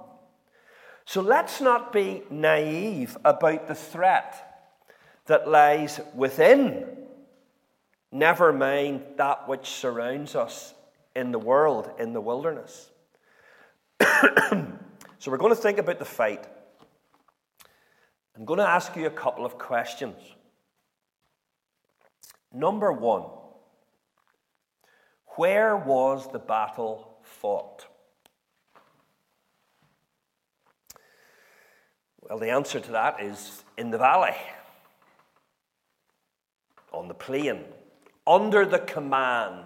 So 1.05 1.21
let's 1.21 1.61
not 1.61 1.93
be 1.93 2.23
naive 2.29 3.15
about 3.23 3.69
the 3.69 3.75
threat 3.75 4.67
that 5.27 5.47
lies 5.47 6.01
within, 6.13 6.85
never 8.11 8.51
mind 8.51 9.03
that 9.15 9.47
which 9.47 9.69
surrounds 9.69 10.35
us 10.35 10.73
in 11.19 11.31
the 11.31 11.39
world, 11.39 11.91
in 11.99 12.13
the 12.13 12.21
wilderness. 12.21 12.89
so 14.01 15.27
we're 15.27 15.37
going 15.37 15.53
to 15.53 15.61
think 15.61 15.77
about 15.77 15.99
the 15.99 16.05
fight. 16.05 16.47
I'm 18.35 18.45
going 18.45 18.59
to 18.59 18.67
ask 18.67 18.95
you 18.95 19.05
a 19.05 19.11
couple 19.11 19.45
of 19.45 19.57
questions. 19.57 20.15
Number 22.53 22.93
one, 22.93 23.25
where 25.35 25.75
was 25.75 26.31
the 26.31 26.39
battle 26.39 27.17
fought? 27.21 27.85
Well, 32.21 32.39
the 32.39 32.51
answer 32.51 32.79
to 32.79 32.91
that 32.91 33.21
is 33.21 33.63
in 33.77 33.91
the 33.91 33.97
valley, 33.97 34.35
on 36.93 37.09
the 37.09 37.13
plain, 37.13 37.65
under 38.25 38.65
the 38.65 38.79
command 38.79 39.65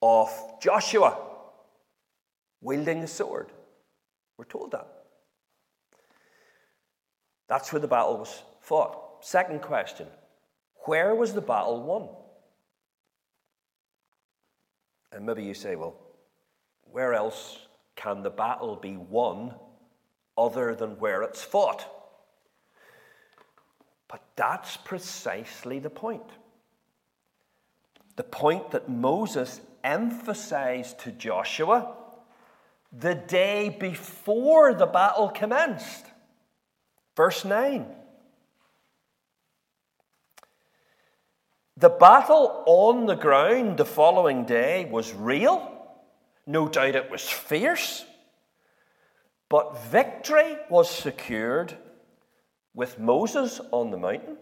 of 0.00 0.30
Joshua, 0.60 1.18
wielding 2.60 3.00
the 3.00 3.08
sword. 3.08 3.50
We're 4.36 4.44
told 4.44 4.72
that. 4.72 4.86
That's 7.48 7.72
where 7.72 7.80
the 7.80 7.88
battle 7.88 8.18
was 8.18 8.42
fought. 8.60 9.24
Second 9.24 9.62
question 9.62 10.06
Where 10.84 11.14
was 11.14 11.32
the 11.32 11.40
battle 11.40 11.82
won? 11.82 12.08
And 15.10 15.24
maybe 15.24 15.42
you 15.42 15.54
say, 15.54 15.74
well, 15.74 15.96
where 16.90 17.14
else 17.14 17.58
can 17.96 18.22
the 18.22 18.30
battle 18.30 18.76
be 18.76 18.96
won 18.96 19.54
other 20.36 20.74
than 20.74 20.98
where 20.98 21.22
it's 21.22 21.42
fought? 21.42 21.86
But 24.06 24.22
that's 24.36 24.76
precisely 24.76 25.78
the 25.78 25.90
point. 25.90 26.30
The 28.16 28.22
point 28.22 28.70
that 28.72 28.88
Moses 28.88 29.60
emphasized 29.88 31.00
to 31.00 31.10
Joshua 31.10 31.94
the 32.92 33.14
day 33.14 33.70
before 33.70 34.74
the 34.74 34.86
battle 34.86 35.30
commenced. 35.30 36.04
Verse 37.16 37.44
9. 37.44 37.86
The 41.78 41.88
battle 41.88 42.64
on 42.66 43.06
the 43.06 43.14
ground 43.14 43.78
the 43.78 43.84
following 43.86 44.44
day 44.44 44.84
was 44.90 45.14
real. 45.14 45.74
No 46.46 46.68
doubt 46.68 46.94
it 46.94 47.10
was 47.10 47.26
fierce. 47.26 48.04
But 49.48 49.86
victory 49.86 50.56
was 50.68 50.90
secured 50.90 51.74
with 52.74 52.98
Moses 52.98 53.60
on 53.70 53.90
the 53.90 53.96
mountain, 53.96 54.36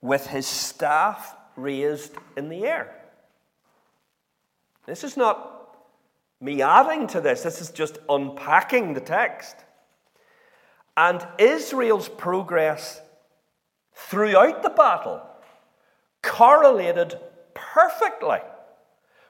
with 0.00 0.26
his 0.28 0.46
staff 0.46 1.36
raised 1.56 2.14
in 2.36 2.48
the 2.48 2.64
air. 2.64 3.03
This 4.86 5.04
is 5.04 5.16
not 5.16 5.50
me 6.40 6.60
adding 6.62 7.06
to 7.08 7.20
this, 7.20 7.42
this 7.42 7.60
is 7.60 7.70
just 7.70 7.98
unpacking 8.08 8.94
the 8.94 9.00
text. 9.00 9.56
And 10.96 11.26
Israel's 11.38 12.08
progress 12.08 13.00
throughout 13.94 14.62
the 14.62 14.70
battle 14.70 15.22
correlated 16.22 17.18
perfectly 17.54 18.38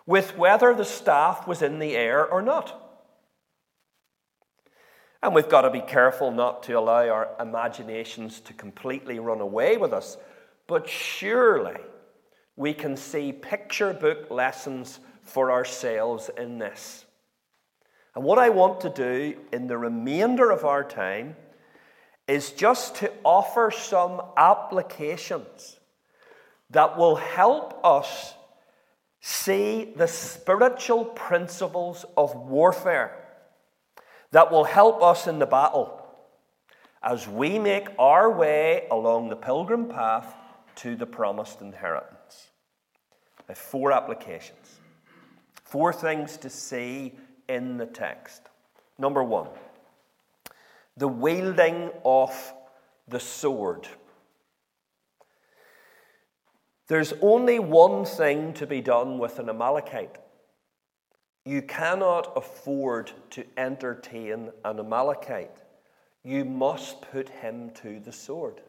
with 0.06 0.36
whether 0.36 0.74
the 0.74 0.84
staff 0.84 1.46
was 1.46 1.62
in 1.62 1.78
the 1.78 1.96
air 1.96 2.26
or 2.26 2.42
not. 2.42 2.80
And 5.22 5.34
we've 5.34 5.48
got 5.48 5.62
to 5.62 5.70
be 5.70 5.80
careful 5.80 6.30
not 6.30 6.64
to 6.64 6.78
allow 6.78 7.08
our 7.08 7.30
imaginations 7.40 8.40
to 8.40 8.52
completely 8.52 9.18
run 9.18 9.40
away 9.40 9.78
with 9.78 9.94
us. 9.94 10.18
But 10.66 10.86
surely 10.86 11.76
we 12.56 12.74
can 12.74 12.96
see 12.96 13.32
picture 13.32 13.94
book 13.94 14.30
lessons 14.30 15.00
for 15.24 15.50
ourselves 15.50 16.30
in 16.36 16.58
this. 16.58 17.04
And 18.14 18.24
what 18.24 18.38
I 18.38 18.50
want 18.50 18.80
to 18.82 18.90
do 18.90 19.36
in 19.52 19.66
the 19.66 19.76
remainder 19.76 20.50
of 20.50 20.64
our 20.64 20.84
time 20.84 21.36
is 22.28 22.52
just 22.52 22.96
to 22.96 23.12
offer 23.24 23.70
some 23.70 24.22
applications 24.36 25.78
that 26.70 26.96
will 26.96 27.16
help 27.16 27.84
us 27.84 28.34
see 29.20 29.92
the 29.96 30.06
spiritual 30.06 31.04
principles 31.04 32.04
of 32.16 32.34
warfare 32.36 33.20
that 34.32 34.50
will 34.50 34.64
help 34.64 35.02
us 35.02 35.26
in 35.26 35.38
the 35.38 35.46
battle 35.46 36.04
as 37.02 37.28
we 37.28 37.58
make 37.58 37.86
our 37.98 38.30
way 38.30 38.86
along 38.90 39.28
the 39.28 39.36
pilgrim 39.36 39.86
path 39.86 40.34
to 40.74 40.96
the 40.96 41.06
promised 41.06 41.60
inheritance. 41.60 42.48
I 43.40 43.52
have 43.52 43.58
four 43.58 43.92
applications, 43.92 44.80
four 45.74 45.92
things 45.92 46.36
to 46.36 46.48
see 46.48 47.12
in 47.48 47.78
the 47.78 47.86
text. 47.86 48.42
Number 48.96 49.24
one, 49.24 49.48
the 50.96 51.08
wielding 51.08 51.90
of 52.04 52.30
the 53.08 53.18
sword. 53.18 53.88
There's 56.86 57.12
only 57.20 57.58
one 57.58 58.04
thing 58.04 58.52
to 58.52 58.68
be 58.68 58.82
done 58.82 59.18
with 59.18 59.40
an 59.40 59.48
Amalekite. 59.48 60.16
You 61.44 61.60
cannot 61.60 62.32
afford 62.36 63.10
to 63.30 63.44
entertain 63.56 64.52
an 64.64 64.78
Amalekite. 64.78 65.58
You 66.22 66.44
must 66.44 67.02
put 67.10 67.28
him 67.28 67.70
to 67.82 67.98
the 67.98 68.12
sword. 68.12 68.60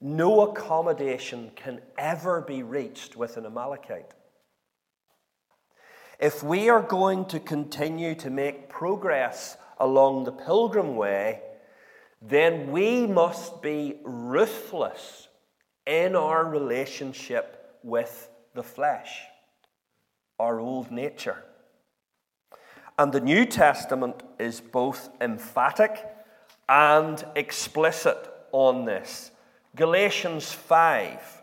No 0.00 0.42
accommodation 0.42 1.50
can 1.56 1.80
ever 1.98 2.40
be 2.40 2.62
reached 2.62 3.16
with 3.16 3.36
an 3.36 3.46
Amalekite. 3.46 4.14
If 6.20 6.42
we 6.42 6.68
are 6.68 6.82
going 6.82 7.24
to 7.26 7.40
continue 7.40 8.14
to 8.16 8.28
make 8.28 8.68
progress 8.68 9.56
along 9.78 10.24
the 10.24 10.32
pilgrim 10.32 10.94
way, 10.94 11.40
then 12.20 12.70
we 12.70 13.06
must 13.06 13.62
be 13.62 13.96
ruthless 14.04 15.28
in 15.86 16.14
our 16.14 16.44
relationship 16.44 17.78
with 17.82 18.28
the 18.54 18.62
flesh 18.62 19.22
our 20.40 20.58
old 20.58 20.90
nature. 20.90 21.44
And 22.98 23.12
the 23.12 23.20
New 23.20 23.44
Testament 23.44 24.22
is 24.38 24.60
both 24.60 25.10
emphatic 25.20 26.02
and 26.68 27.22
explicit 27.36 28.18
on 28.52 28.86
this. 28.86 29.30
Galatians 29.76 30.50
5, 30.50 31.42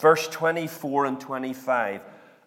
verse 0.00 0.26
24 0.28 1.06
and 1.06 1.20
25. 1.20 2.00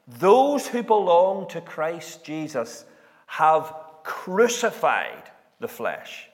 Those 0.07 0.67
who 0.67 0.83
belong 0.83 1.47
to 1.49 1.61
Christ 1.61 2.23
Jesus 2.25 2.85
have 3.25 3.73
crucified 4.03 5.23
the 5.59 5.67
flesh 5.67 6.29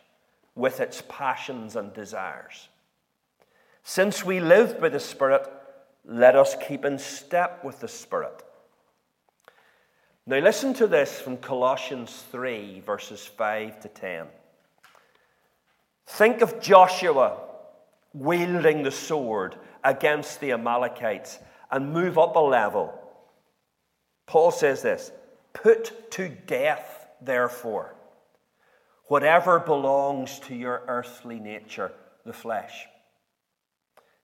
with 0.56 0.80
its 0.80 1.04
passions 1.08 1.76
and 1.76 1.94
desires. 1.94 2.68
Since 3.84 4.26
we 4.26 4.40
live 4.40 4.80
by 4.82 4.90
the 4.90 5.00
Spirit, 5.00 5.48
let 6.06 6.36
us 6.36 6.56
keep 6.68 6.84
in 6.84 6.98
step 6.98 7.64
with 7.64 7.80
the 7.80 7.88
Spirit. 7.88 8.44
Now, 10.26 10.40
listen 10.40 10.74
to 10.76 10.88
this 10.88 11.20
from 11.20 11.38
Colossians 11.38 12.24
3, 12.32 12.82
verses 12.82 13.26
5 13.26 13.80
to 13.80 13.88
10. 13.88 14.28
Think 16.06 16.42
of 16.42 16.60
Joshua 16.60 17.38
wielding 18.14 18.84
the 18.84 18.92
sword 18.92 19.56
against 19.84 20.40
the 20.40 20.52
Amalekites 20.52 21.40
and 21.72 21.94
move 21.94 22.18
up 22.18 22.36
a 22.36 22.40
level. 22.40 22.99
Paul 24.30 24.52
says 24.52 24.84
this 24.84 25.12
Put 25.54 26.12
to 26.12 26.30
death, 26.30 27.08
therefore, 27.20 27.96
whatever 29.06 29.60
belongs 29.60 30.38
to 30.42 30.56
your 30.56 30.84
earthly 30.88 31.40
nature, 31.40 31.92
the 32.26 32.34
flesh 32.34 32.86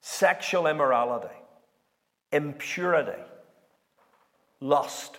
sexual 0.00 0.68
immorality, 0.68 1.34
impurity, 2.30 3.20
lust 4.60 5.18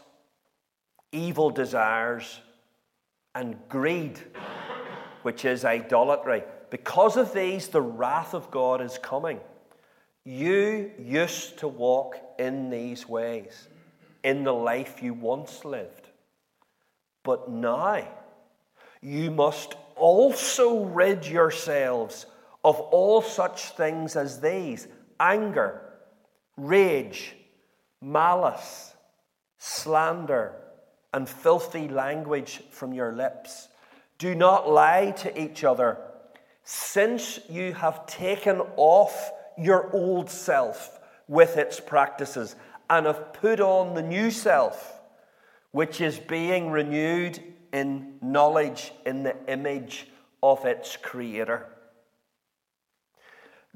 evil 1.12 1.50
desires, 1.50 2.40
and 3.36 3.58
greed, 3.68 4.18
which 5.24 5.44
is 5.44 5.66
idolatry. 5.66 6.44
Because 6.70 7.18
of 7.18 7.34
these, 7.34 7.68
the 7.68 7.82
wrath 7.82 8.34
of 8.34 8.50
God 8.52 8.82
is 8.82 8.98
coming. 8.98 9.42
You 10.24 10.92
used 10.98 11.58
to 11.60 11.68
walk 11.68 12.16
in 12.40 12.70
these 12.70 13.08
ways 13.08 13.68
in 14.24 14.44
the 14.44 14.54
life 14.54 15.02
you 15.02 15.14
once 15.14 15.66
lived. 15.66 16.10
But 17.24 17.50
now, 17.50 18.08
you 19.02 19.32
must 19.32 19.76
also 19.96 20.86
rid 20.86 21.26
yourselves 21.26 22.26
of 22.64 22.80
all 22.80 23.22
such 23.22 23.70
things 23.72 24.16
as 24.16 24.42
these 24.42 24.88
anger, 25.20 25.82
rage, 26.56 27.36
malice, 28.02 28.94
slander 29.58 30.56
and 31.14 31.28
filthy 31.28 31.88
language 31.88 32.62
from 32.72 32.94
your 32.94 33.14
lips. 33.14 33.70
Do 34.18 34.36
not 34.36 34.70
lie 34.70 35.12
to 35.18 35.42
each 35.42 35.64
other, 35.64 35.98
since 36.64 37.40
you 37.50 37.74
have 37.74 38.06
taken 38.06 38.62
off 38.76 39.32
your 39.58 39.90
old 39.94 40.30
self 40.30 41.00
with 41.28 41.58
its 41.58 41.80
practices 41.80 42.56
and 42.90 43.06
have 43.06 43.34
put 43.34 43.60
on 43.60 43.94
the 43.94 44.02
new 44.02 44.32
self, 44.32 45.00
which 45.72 46.02
is 46.02 46.20
being 46.20 46.72
renewed 46.72 47.42
in 47.74 48.16
knowledge 48.22 48.92
in 49.06 49.24
the 49.24 49.36
image 49.48 50.08
of 50.42 50.66
its 50.66 50.98
Creator. 50.98 51.68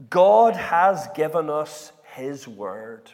God 0.10 0.56
has 0.56 1.08
given 1.16 1.50
us 1.50 1.92
His 2.16 2.48
Word, 2.48 3.12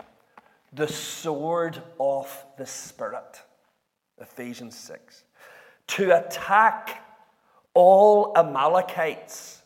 the 0.71 0.87
sword 0.87 1.81
of 1.99 2.45
the 2.57 2.65
Spirit. 2.65 3.41
Ephesians 4.19 4.77
6. 4.77 5.23
To 5.87 6.17
attack 6.17 7.03
all 7.73 8.33
Amalekites 8.35 9.61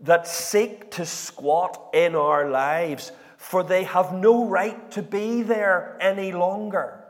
that 0.00 0.26
seek 0.26 0.90
to 0.92 1.06
squat 1.06 1.90
in 1.94 2.14
our 2.14 2.50
lives, 2.50 3.12
for 3.44 3.62
they 3.62 3.84
have 3.84 4.14
no 4.14 4.46
right 4.46 4.90
to 4.90 5.02
be 5.02 5.42
there 5.42 5.98
any 6.00 6.32
longer. 6.32 7.04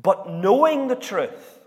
But 0.00 0.28
knowing 0.28 0.88
the 0.88 0.94
truth 0.94 1.58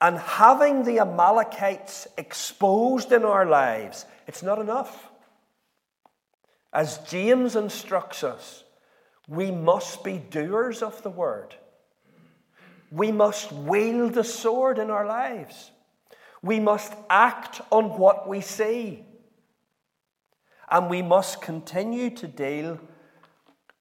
and 0.00 0.16
having 0.16 0.84
the 0.84 1.00
Amalekites 1.00 2.06
exposed 2.16 3.10
in 3.10 3.24
our 3.24 3.44
lives, 3.44 4.06
it's 4.28 4.42
not 4.44 4.60
enough. 4.60 5.10
As 6.72 6.98
James 6.98 7.56
instructs 7.56 8.22
us, 8.22 8.62
we 9.26 9.50
must 9.50 10.04
be 10.04 10.18
doers 10.18 10.80
of 10.80 11.02
the 11.02 11.10
word. 11.10 11.56
We 12.92 13.10
must 13.10 13.50
wield 13.50 14.14
the 14.14 14.22
sword 14.22 14.78
in 14.78 14.90
our 14.90 15.06
lives. 15.06 15.72
We 16.40 16.60
must 16.60 16.92
act 17.10 17.60
on 17.72 17.98
what 17.98 18.28
we 18.28 18.40
see. 18.40 19.04
And 20.74 20.90
we 20.90 21.02
must 21.02 21.40
continue 21.40 22.10
to 22.10 22.26
deal 22.26 22.80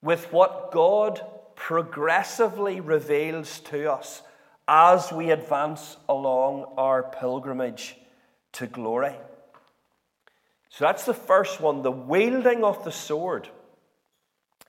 with 0.04 0.32
what 0.32 0.72
God 0.72 1.26
progressively 1.56 2.82
reveals 2.82 3.62
to 3.62 3.92
us 3.92 4.22
as 4.68 5.12
we 5.12 5.32
advance 5.32 5.98
along 6.08 6.72
our 6.78 7.02
pilgrimage 7.02 7.96
to 8.52 8.68
glory. 8.68 9.16
So 10.70 10.86
that's 10.86 11.04
the 11.04 11.16
first 11.16 11.60
one 11.60 11.82
the 11.82 11.90
wielding 11.90 12.64
of 12.64 12.84
the 12.84 12.92
sword. 12.92 13.50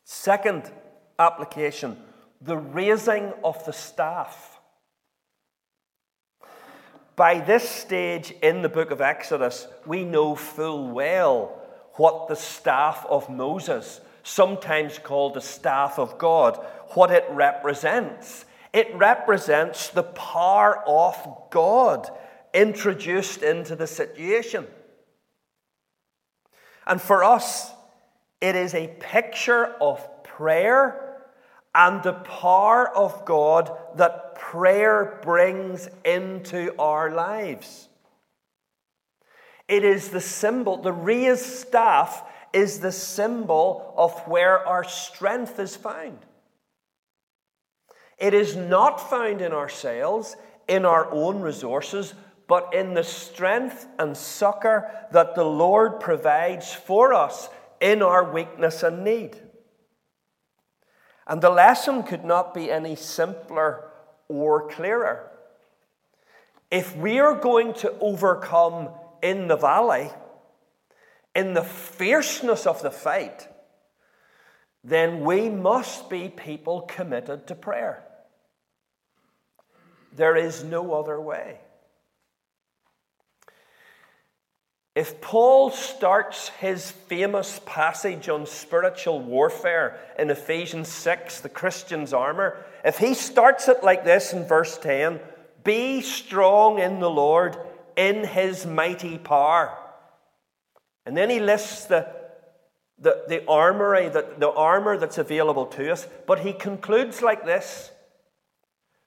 Second 0.05 0.71
application 1.19 1.99
the 2.41 2.57
raising 2.57 3.35
of 3.45 3.63
the 3.67 3.73
staff. 3.75 4.61
By 7.17 7.41
this 7.41 7.69
stage 7.69 8.31
in 8.43 8.63
the 8.63 8.71
book 8.71 8.91
of 8.91 9.03
Exodus, 9.03 9.69
we 9.85 10.05
know 10.05 10.35
full 10.35 10.89
well 10.89 11.61
what 11.97 12.29
the 12.29 12.37
staff 12.37 13.07
of 13.09 13.29
Moses, 13.29 14.01
sometimes 14.23 14.99
called 14.99 15.35
the 15.35 15.41
staff 15.41 15.99
of 15.99 16.19
God, 16.19 16.57
what 16.91 17.11
it 17.11 17.25
represents. 17.31 18.45
It 18.73 18.95
represents 18.95 19.89
the 19.89 20.03
power 20.03 20.83
of 20.89 21.17
God 21.51 22.09
introduced 22.53 23.43
into 23.43 23.77
the 23.77 23.87
situation. 23.87 24.67
And 26.87 27.01
for 27.01 27.25
us, 27.25 27.71
it 28.41 28.57
is 28.57 28.75
a 28.75 28.89
picture 29.01 29.67
of 29.81 30.25
prayer 30.25 31.23
and 31.75 32.03
the 32.03 32.13
power 32.13 32.89
of 32.97 33.25
God 33.25 33.77
that 33.97 34.37
prayer 34.37 35.19
brings 35.23 35.89
into 36.05 36.75
our 36.79 37.11
lives. 37.11 37.89
It 39.69 39.85
is 39.85 40.11
the 40.11 40.21
symbol, 40.21 40.77
the 40.77 40.93
raised 40.93 41.45
staff 41.45 42.23
is 42.53 42.81
the 42.81 42.93
symbol 42.93 43.95
of 43.97 44.19
where 44.29 44.67
our 44.67 44.85
strength 44.85 45.59
is 45.59 45.77
found. 45.77 46.19
It 48.19 48.35
is 48.35 48.55
not 48.57 49.11
found 49.11 49.41
in 49.41 49.53
ourselves, 49.53 50.37
in 50.69 50.85
our 50.85 51.11
own 51.11 51.41
resources, 51.41 52.15
but 52.47 52.73
in 52.75 52.95
the 52.95 53.03
strength 53.03 53.87
and 53.99 54.17
succor 54.17 54.91
that 55.13 55.35
the 55.35 55.45
Lord 55.45 55.99
provides 55.99 56.73
for 56.73 57.15
us 57.15 57.49
in 57.81 58.03
our 58.03 58.31
weakness 58.31 58.83
and 58.83 59.03
need. 59.03 59.41
And 61.27 61.41
the 61.41 61.51
lesson 61.51 62.03
could 62.03 62.25
not 62.25 62.53
be 62.53 62.71
any 62.71 62.97
simpler 62.97 63.91
or 64.29 64.69
clearer. 64.69 65.31
If 66.71 66.97
we 66.97 67.19
are 67.19 67.35
going 67.35 67.73
to 67.75 67.93
overcome 67.99 68.91
in 69.25 69.49
the 69.49 69.57
valley, 69.57 70.11
in 71.35 71.55
the 71.55 71.65
fierceness 71.65 72.67
of 72.67 72.83
the 72.83 72.91
fight, 72.91 73.49
then 74.85 75.25
we 75.25 75.49
must 75.49 76.11
be 76.11 76.29
people 76.29 76.83
committed 76.83 77.47
to 77.47 77.55
prayer. 77.55 78.05
There 80.15 80.37
is 80.37 80.63
no 80.63 80.93
other 80.93 81.19
way. 81.19 81.59
If 84.95 85.23
Paul 85.23 85.71
starts 85.71 86.51
his 86.61 86.91
famous 86.91 87.63
passage 87.65 88.29
on 88.29 88.47
spiritual 88.47 89.21
warfare 89.21 89.99
in 90.19 90.29
Ephesians 90.29 90.89
6, 90.89 91.41
the 91.41 91.49
Christian's 91.49 92.13
armor, 92.13 92.63
if 92.85 92.99
he 92.99 93.15
starts 93.15 93.69
it 93.69 93.83
like 93.83 94.05
this 94.05 94.35
in 94.35 94.47
verse 94.47 94.77
10 94.77 95.19
Be 95.65 96.03
strong 96.03 96.79
in 96.79 97.01
the 97.01 97.11
Lord, 97.11 97.57
in 97.97 98.25
his 98.25 98.67
mighty 98.67 99.19
power. 99.19 99.77
And 101.07 101.17
then 101.17 101.31
he 101.31 101.41
lists 101.41 101.85
the, 101.85 102.09
the, 102.99 103.25
the 103.29 103.47
armory, 103.47 104.09
the, 104.09 104.27
the 104.39 104.51
armor 104.51 104.97
that's 104.99 105.19
available 105.19 105.67
to 105.67 105.93
us, 105.93 106.07
but 106.27 106.41
he 106.41 106.53
concludes 106.53 107.23
like 107.23 107.45
this. 107.45 107.91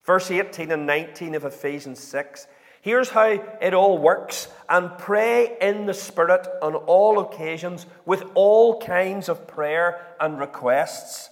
Verse 0.06 0.32
18 0.32 0.72
and 0.72 0.86
19 0.86 1.36
of 1.36 1.46
Ephesians 1.46 2.00
6 2.00 2.48
Here's 2.82 3.10
how 3.10 3.44
it 3.60 3.74
all 3.74 3.98
works 3.98 4.48
and 4.70 4.98
pray 4.98 5.58
in 5.60 5.88
the 5.88 5.94
Spirit 5.94 6.48
on 6.62 6.74
all 6.74 7.20
occasions 7.20 7.86
with 8.06 8.24
all 8.34 8.80
kinds 8.80 9.28
of 9.28 9.46
prayer 9.46 10.06
and 10.22 10.40
requests. 10.40 11.30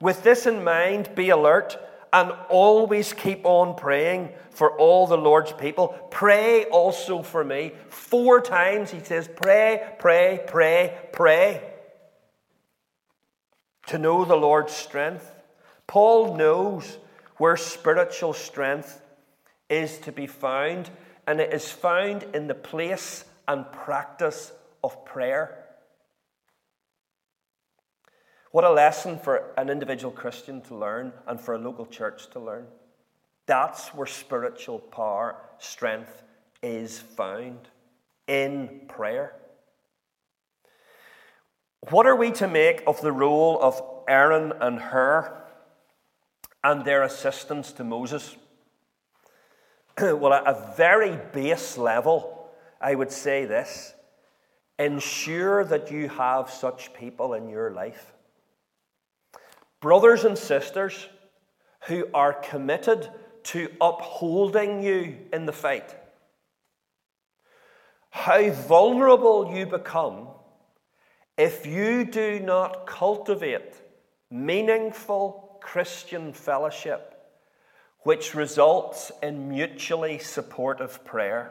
With 0.00 0.22
this 0.22 0.46
in 0.46 0.64
mind, 0.64 1.14
be 1.14 1.28
alert 1.28 1.76
and 2.12 2.32
always 2.48 3.12
keep 3.12 3.44
on 3.44 3.76
praying 3.76 4.30
for 4.50 4.76
all 4.78 5.06
the 5.06 5.16
Lord's 5.16 5.52
people. 5.52 5.88
Pray 6.10 6.64
also 6.64 7.22
for 7.22 7.44
me. 7.44 7.72
Four 7.88 8.40
times 8.40 8.90
he 8.90 9.00
says, 9.00 9.28
Pray, 9.28 9.82
pray, 9.98 10.44
pray, 10.46 10.98
pray. 11.12 11.62
To 13.88 13.98
know 13.98 14.24
the 14.24 14.36
Lord's 14.36 14.72
strength. 14.72 15.30
Paul 15.86 16.36
knows 16.36 16.98
where 17.36 17.56
spiritual 17.56 18.34
strength 18.34 19.00
is 19.70 19.98
to 19.98 20.12
be 20.12 20.26
found, 20.26 20.90
and 21.26 21.40
it 21.40 21.52
is 21.52 21.70
found 21.70 22.24
in 22.34 22.46
the 22.46 22.54
place 22.54 23.24
and 23.46 23.70
practice 23.72 24.52
of 24.82 25.04
prayer. 25.04 25.67
What 28.58 28.64
a 28.64 28.72
lesson 28.72 29.20
for 29.20 29.52
an 29.56 29.70
individual 29.70 30.12
Christian 30.12 30.60
to 30.62 30.74
learn 30.74 31.12
and 31.28 31.40
for 31.40 31.54
a 31.54 31.58
local 31.58 31.86
church 31.86 32.28
to 32.30 32.40
learn. 32.40 32.66
That's 33.46 33.94
where 33.94 34.04
spiritual 34.04 34.80
power, 34.80 35.36
strength 35.58 36.24
is 36.60 36.98
found 36.98 37.68
in 38.26 38.80
prayer. 38.88 39.36
What 41.90 42.04
are 42.06 42.16
we 42.16 42.32
to 42.32 42.48
make 42.48 42.82
of 42.84 43.00
the 43.00 43.12
role 43.12 43.60
of 43.62 43.80
Aaron 44.08 44.52
and 44.60 44.80
Hur 44.80 45.40
and 46.64 46.84
their 46.84 47.04
assistance 47.04 47.70
to 47.74 47.84
Moses? 47.84 48.34
well, 50.00 50.32
at 50.32 50.48
a 50.48 50.74
very 50.76 51.16
base 51.32 51.78
level, 51.78 52.50
I 52.80 52.96
would 52.96 53.12
say 53.12 53.44
this 53.44 53.94
ensure 54.80 55.64
that 55.64 55.92
you 55.92 56.08
have 56.08 56.50
such 56.50 56.92
people 56.92 57.34
in 57.34 57.48
your 57.48 57.70
life. 57.70 58.14
Brothers 59.80 60.24
and 60.24 60.36
sisters 60.36 61.08
who 61.86 62.08
are 62.12 62.32
committed 62.32 63.08
to 63.44 63.70
upholding 63.80 64.82
you 64.82 65.16
in 65.32 65.46
the 65.46 65.52
fight. 65.52 65.94
How 68.10 68.50
vulnerable 68.50 69.54
you 69.54 69.66
become 69.66 70.28
if 71.36 71.66
you 71.66 72.04
do 72.04 72.40
not 72.40 72.86
cultivate 72.86 73.74
meaningful 74.30 75.58
Christian 75.62 76.32
fellowship 76.32 77.14
which 78.00 78.34
results 78.34 79.12
in 79.22 79.48
mutually 79.48 80.18
supportive 80.18 81.04
prayer. 81.04 81.50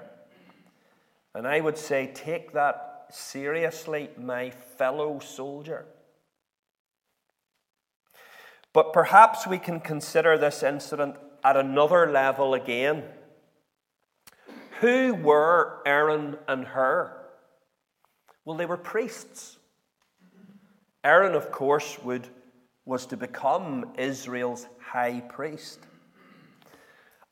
And 1.36 1.48
I 1.48 1.60
would 1.60 1.78
say, 1.78 2.12
take 2.14 2.54
that 2.54 3.06
seriously, 3.12 4.10
my 4.18 4.50
fellow 4.50 5.20
soldier. 5.20 5.86
But 8.74 8.94
perhaps 8.94 9.48
we 9.48 9.58
can 9.58 9.80
consider 9.80 10.38
this 10.38 10.64
incident 10.64 11.16
at 11.44 11.58
another 11.58 12.12
level 12.12 12.54
again. 12.54 13.04
Who 14.82 15.16
were 15.16 15.82
Aaron 15.86 16.38
and 16.48 16.66
Hur? 16.66 17.12
Well, 18.46 18.58
they 18.58 18.66
were 18.66 18.78
priests. 18.78 19.58
Aaron, 21.04 21.36
of 21.36 21.52
course, 21.52 21.98
would, 22.04 22.28
was 22.86 23.06
to 23.08 23.18
become 23.18 23.94
Israel's 23.98 24.68
high 24.80 25.22
priest. 25.22 25.80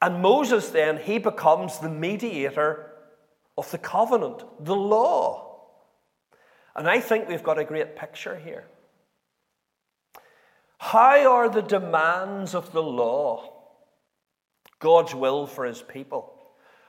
And 0.02 0.22
Moses, 0.22 0.70
then, 0.70 0.98
he 0.98 1.20
becomes 1.20 1.80
the 1.80 1.90
mediator 1.90 2.92
of 3.58 3.70
the 3.72 3.78
covenant, 3.78 4.44
the 4.60 4.76
law. 4.76 5.62
And 6.76 6.88
I 6.88 7.00
think 7.00 7.30
we've 7.30 7.44
got 7.44 7.58
a 7.58 7.64
great 7.64 7.96
picture 7.96 8.38
here. 8.38 8.66
How 10.86 11.32
are 11.32 11.50
the 11.50 11.64
demands 11.64 12.54
of 12.54 12.72
the 12.72 12.84
law, 12.84 13.52
God's 14.78 15.16
will 15.16 15.48
for 15.48 15.66
his 15.66 15.82
people, 15.82 16.32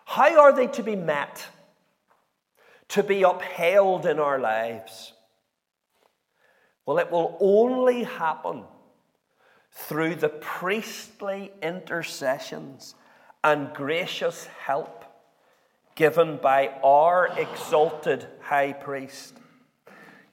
how 0.04 0.38
are 0.38 0.54
they 0.54 0.66
to 0.66 0.82
be 0.82 0.96
met, 0.96 1.46
to 2.88 3.02
be 3.02 3.22
upheld 3.22 4.04
in 4.04 4.18
our 4.18 4.38
lives? 4.38 5.14
Well, 6.84 6.98
it 6.98 7.10
will 7.10 7.38
only 7.40 8.04
happen 8.04 8.64
through 9.72 10.16
the 10.16 10.28
priestly 10.28 11.50
intercessions 11.62 12.94
and 13.42 13.72
gracious 13.72 14.44
help 14.66 15.06
given 15.94 16.36
by 16.36 16.68
our 16.84 17.28
exalted 17.38 18.26
high 18.42 18.74
priest. 18.74 19.32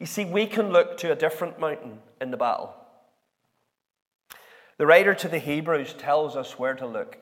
You 0.01 0.05
see, 0.05 0.25
we 0.25 0.47
can 0.47 0.73
look 0.73 0.97
to 0.97 1.13
a 1.13 1.15
different 1.15 1.61
mountain 1.61 1.99
in 2.19 2.29
the 2.29 2.35
battle. 2.35 2.75
The 4.83 4.87
writer 4.87 5.15
to 5.15 5.29
the 5.29 5.39
Hebrews 5.39 5.93
tells 5.93 6.35
us 6.35 6.59
where 6.59 6.73
to 6.73 6.85
look. 6.85 7.17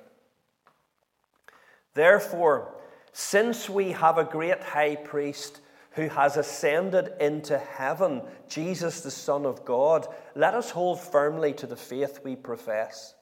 Therefore, 1.94 2.74
since 3.14 3.70
we 3.70 3.92
have 3.92 4.18
a 4.18 4.24
great 4.24 4.60
high 4.64 4.96
priest 4.96 5.62
who 5.92 6.08
has 6.08 6.38
ascended 6.38 7.14
into 7.20 7.60
heaven, 7.60 8.24
Jesus, 8.50 9.02
the 9.02 9.12
Son 9.12 9.46
of 9.46 9.64
God, 9.64 10.08
let 10.34 10.56
us 10.56 10.72
hold 10.72 11.00
firmly 11.00 11.54
to 11.54 11.68
the 11.68 11.76
faith 11.76 12.22
we 12.24 12.36
profess. 12.36 13.14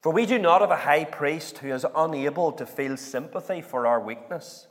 For 0.00 0.12
we 0.12 0.26
do 0.26 0.40
not 0.40 0.60
have 0.60 0.72
a 0.72 0.76
high 0.76 1.04
priest 1.04 1.58
who 1.58 1.68
is 1.68 1.86
unable 1.94 2.50
to 2.50 2.66
feel 2.66 2.96
sympathy 2.96 3.60
for 3.60 3.86
our 3.86 4.00
weakness, 4.00 4.66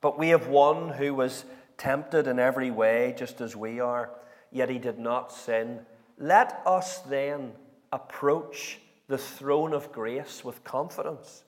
but 0.00 0.18
we 0.18 0.30
have 0.30 0.48
one 0.48 0.88
who 0.88 1.14
was 1.14 1.44
tempted 1.78 2.26
in 2.26 2.40
every 2.40 2.72
way, 2.72 3.14
just 3.16 3.40
as 3.40 3.54
we 3.54 3.78
are, 3.78 4.10
yet 4.50 4.68
he 4.68 4.80
did 4.80 4.98
not 4.98 5.30
sin. 5.30 5.86
Let 6.18 6.60
us 6.66 6.98
then 6.98 7.52
approach 7.94 8.80
the 9.06 9.18
throne 9.18 9.72
of 9.72 9.92
grace 9.92 10.44
with 10.44 10.64
confidence, 10.64 11.44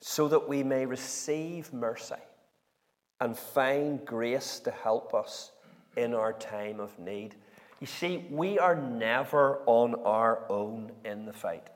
so 0.00 0.28
that 0.28 0.48
we 0.48 0.62
may 0.62 0.86
receive 0.86 1.72
mercy 1.72 2.14
and 3.20 3.36
find 3.36 4.04
grace 4.04 4.60
to 4.60 4.70
help 4.70 5.14
us 5.14 5.52
in 5.96 6.14
our 6.14 6.32
time 6.32 6.80
of 6.80 6.98
need. 6.98 7.34
You 7.80 7.86
see, 7.86 8.24
we 8.30 8.58
are 8.58 8.76
never 8.76 9.60
on 9.66 9.94
our 10.04 10.40
own 10.48 10.92
in 11.04 11.26
the 11.26 11.32
fight. 11.32 11.68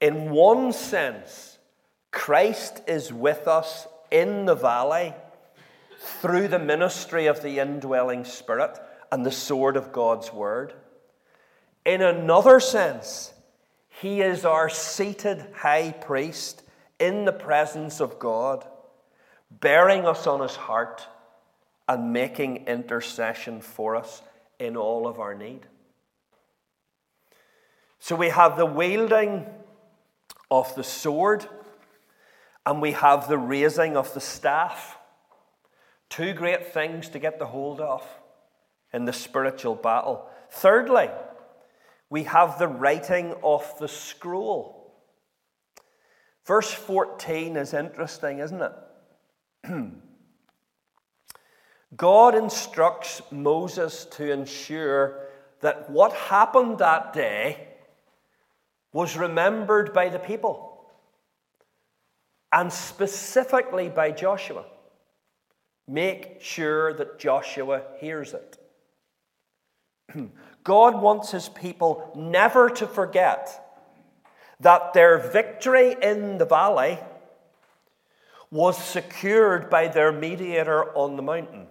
In 0.00 0.30
one 0.30 0.72
sense, 0.72 1.58
Christ 2.10 2.82
is 2.86 3.12
with 3.12 3.48
us 3.48 3.86
in 4.10 4.44
the 4.44 4.54
valley 4.54 5.14
through 5.98 6.48
the 6.48 6.58
ministry 6.58 7.26
of 7.26 7.42
the 7.42 7.58
indwelling 7.58 8.24
Spirit, 8.24 8.78
and 9.10 9.24
the 9.24 9.30
sword 9.30 9.76
of 9.76 9.92
God's 9.92 10.32
word. 10.32 10.74
In 11.84 12.02
another 12.02 12.60
sense, 12.60 13.32
he 13.88 14.20
is 14.20 14.44
our 14.44 14.68
seated 14.68 15.44
high 15.54 15.92
priest 15.92 16.62
in 16.98 17.24
the 17.24 17.32
presence 17.32 18.00
of 18.00 18.18
God, 18.18 18.66
bearing 19.50 20.06
us 20.06 20.26
on 20.26 20.40
his 20.40 20.56
heart 20.56 21.06
and 21.88 22.12
making 22.12 22.66
intercession 22.66 23.60
for 23.60 23.96
us 23.96 24.22
in 24.58 24.76
all 24.76 25.08
of 25.08 25.18
our 25.18 25.34
need. 25.34 25.66
So 27.98 28.14
we 28.14 28.28
have 28.28 28.56
the 28.56 28.66
wielding 28.66 29.46
of 30.50 30.74
the 30.74 30.84
sword 30.84 31.46
and 32.64 32.80
we 32.80 32.92
have 32.92 33.28
the 33.28 33.38
raising 33.38 33.96
of 33.96 34.14
the 34.14 34.20
staff. 34.20 34.96
Two 36.08 36.32
great 36.32 36.72
things 36.72 37.08
to 37.10 37.18
get 37.18 37.38
the 37.38 37.46
hold 37.46 37.80
of 37.80 38.06
in 38.92 39.04
the 39.04 39.12
spiritual 39.12 39.74
battle. 39.74 40.26
Thirdly, 40.50 41.10
we 42.08 42.24
have 42.24 42.58
the 42.58 42.68
writing 42.68 43.34
of 43.42 43.72
the 43.78 43.88
scroll. 43.88 44.94
Verse 46.44 46.72
14 46.72 47.56
is 47.56 47.74
interesting, 47.74 48.40
isn't 48.40 48.62
it? 48.62 48.72
God 51.96 52.34
instructs 52.34 53.22
Moses 53.30 54.04
to 54.12 54.32
ensure 54.32 55.20
that 55.60 55.90
what 55.90 56.12
happened 56.12 56.78
that 56.78 57.12
day 57.12 57.68
was 58.92 59.16
remembered 59.16 59.92
by 59.92 60.08
the 60.08 60.18
people, 60.18 60.86
and 62.52 62.72
specifically 62.72 63.88
by 63.88 64.10
Joshua. 64.10 64.64
Make 65.86 66.40
sure 66.40 66.94
that 66.94 67.18
Joshua 67.18 67.82
hears 67.98 68.34
it. 68.34 68.59
God 70.64 71.00
wants 71.00 71.30
his 71.30 71.48
people 71.48 72.12
never 72.14 72.68
to 72.70 72.86
forget 72.86 73.66
that 74.60 74.92
their 74.92 75.18
victory 75.18 75.96
in 76.00 76.38
the 76.38 76.44
valley 76.44 76.98
was 78.50 78.76
secured 78.76 79.70
by 79.70 79.88
their 79.88 80.12
mediator 80.12 80.84
on 80.96 81.16
the 81.16 81.22
mountain. 81.22 81.66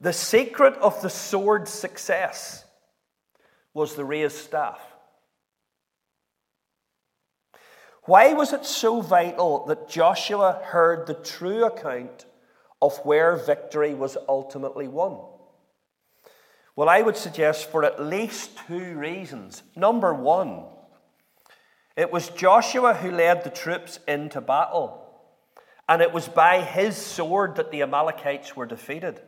The 0.00 0.12
secret 0.12 0.74
of 0.74 1.00
the 1.00 1.10
sword's 1.10 1.70
success 1.70 2.64
was 3.72 3.94
the 3.94 4.04
raised 4.04 4.36
staff. 4.36 4.80
Why 8.04 8.32
was 8.32 8.52
it 8.52 8.66
so 8.66 9.00
vital 9.00 9.64
that 9.66 9.88
Joshua 9.88 10.60
heard 10.64 11.06
the 11.06 11.14
true 11.14 11.64
account 11.64 12.26
of 12.82 12.98
where 13.04 13.36
victory 13.36 13.94
was 13.94 14.18
ultimately 14.28 14.88
won? 14.88 15.18
Well, 16.74 16.88
I 16.88 17.00
would 17.00 17.16
suggest 17.16 17.70
for 17.70 17.84
at 17.84 18.02
least 18.02 18.58
two 18.66 18.98
reasons. 18.98 19.62
Number 19.76 20.12
one, 20.12 20.64
it 21.96 22.10
was 22.10 22.30
Joshua 22.30 22.94
who 22.94 23.10
led 23.10 23.44
the 23.44 23.50
troops 23.50 24.00
into 24.08 24.40
battle, 24.40 24.98
and 25.88 26.02
it 26.02 26.12
was 26.12 26.28
by 26.28 26.60
his 26.62 26.96
sword 26.96 27.56
that 27.56 27.70
the 27.70 27.82
Amalekites 27.82 28.56
were 28.56 28.66
defeated. 28.66 29.20